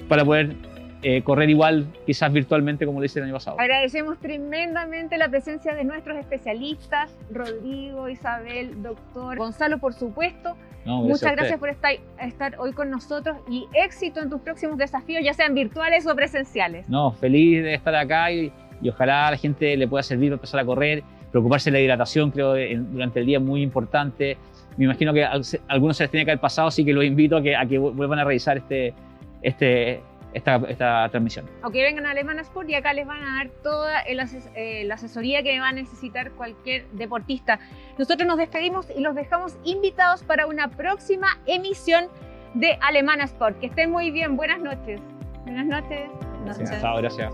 para 0.07 0.23
poder 0.25 0.55
eh, 1.01 1.21
correr 1.21 1.49
igual, 1.49 1.87
quizás 2.05 2.31
virtualmente 2.31 2.85
como 2.85 2.99
lo 2.99 3.05
hice 3.05 3.19
el 3.19 3.25
año 3.25 3.33
pasado. 3.33 3.59
Agradecemos 3.59 4.17
tremendamente 4.19 5.17
la 5.17 5.29
presencia 5.29 5.73
de 5.73 5.83
nuestros 5.85 6.17
especialistas, 6.17 7.09
Rodrigo, 7.31 8.09
Isabel, 8.09 8.83
doctor, 8.83 9.37
Gonzalo, 9.37 9.77
por 9.77 9.93
supuesto. 9.93 10.57
No, 10.85 11.03
Muchas 11.03 11.33
gracias 11.33 11.59
por 11.59 11.69
estar, 11.69 11.93
estar, 12.21 12.55
hoy 12.59 12.73
con 12.73 12.89
nosotros 12.89 13.37
y 13.49 13.67
éxito 13.73 14.21
en 14.21 14.29
tus 14.29 14.41
próximos 14.41 14.77
desafíos, 14.77 15.23
ya 15.23 15.33
sean 15.33 15.53
virtuales 15.53 16.05
o 16.07 16.15
presenciales. 16.15 16.89
No, 16.89 17.11
feliz 17.13 17.63
de 17.63 17.75
estar 17.75 17.95
acá 17.95 18.31
y, 18.31 18.51
y 18.81 18.89
ojalá 18.89 19.27
a 19.27 19.31
la 19.31 19.37
gente 19.37 19.75
le 19.77 19.87
pueda 19.87 20.03
servir 20.03 20.29
para 20.29 20.35
empezar 20.35 20.59
a 20.59 20.65
correr. 20.65 21.03
Preocuparse 21.31 21.69
de 21.69 21.77
la 21.77 21.83
hidratación, 21.83 22.31
creo, 22.31 22.57
en, 22.57 22.91
durante 22.91 23.19
el 23.19 23.25
día 23.25 23.39
muy 23.39 23.61
importante. 23.61 24.37
Me 24.77 24.85
imagino 24.85 25.13
que 25.13 25.23
a 25.23 25.39
algunos 25.67 25.97
se 25.97 26.03
les 26.03 26.11
tiene 26.11 26.25
que 26.25 26.31
haber 26.31 26.41
pasado, 26.41 26.69
así 26.69 26.83
que 26.83 26.91
los 26.91 27.03
invito 27.03 27.37
a 27.37 27.41
que, 27.41 27.55
a 27.55 27.65
que 27.65 27.77
vuelvan 27.77 28.19
a 28.19 28.23
revisar 28.23 28.57
este, 28.57 28.93
este, 29.41 30.01
esta, 30.33 30.55
esta, 30.67 31.09
transmisión. 31.09 31.49
O 31.63 31.69
que 31.69 31.81
vengan 31.81 32.05
a 32.05 32.11
Alemana 32.11 32.41
Sport 32.41 32.69
y 32.69 32.75
acá 32.75 32.93
les 32.93 33.07
van 33.07 33.23
a 33.23 33.35
dar 33.37 33.49
toda 33.63 34.01
el 34.01 34.19
ases 34.19 34.49
eh, 34.55 34.83
la 34.85 34.95
asesoría 34.95 35.43
que 35.43 35.59
va 35.59 35.69
a 35.69 35.71
necesitar 35.71 36.31
cualquier 36.31 36.87
deportista. 36.91 37.59
Nosotros 37.97 38.27
nos 38.27 38.37
despedimos 38.37 38.87
y 38.95 39.01
los 39.01 39.15
dejamos 39.15 39.57
invitados 39.63 40.23
para 40.23 40.47
una 40.47 40.69
próxima 40.69 41.39
emisión 41.45 42.07
de 42.53 42.77
Alemana 42.81 43.25
Sport. 43.25 43.59
Que 43.59 43.67
estén 43.67 43.91
muy 43.91 44.11
bien. 44.11 44.35
Buenas 44.35 44.59
noches. 44.59 45.01
Buenas 45.43 45.65
noches. 45.65 46.09
Gracias. 46.45 46.81
Chao, 46.81 46.97
gracias. 46.97 47.33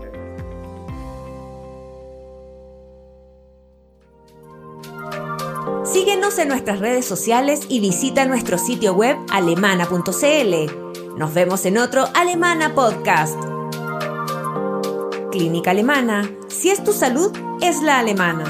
Síguenos 5.84 6.38
en 6.38 6.48
nuestras 6.48 6.80
redes 6.80 7.06
sociales 7.06 7.66
y 7.68 7.80
visita 7.80 8.26
nuestro 8.26 8.58
sitio 8.58 8.94
web 8.94 9.16
alemana.cl. 9.30 10.85
Nos 11.16 11.32
vemos 11.32 11.64
en 11.64 11.78
otro 11.78 12.06
Alemana 12.12 12.74
Podcast. 12.74 13.38
Clínica 15.32 15.70
Alemana. 15.70 16.30
Si 16.48 16.68
es 16.68 16.84
tu 16.84 16.92
salud, 16.92 17.32
es 17.62 17.80
la 17.80 18.00
alemana. 18.00 18.44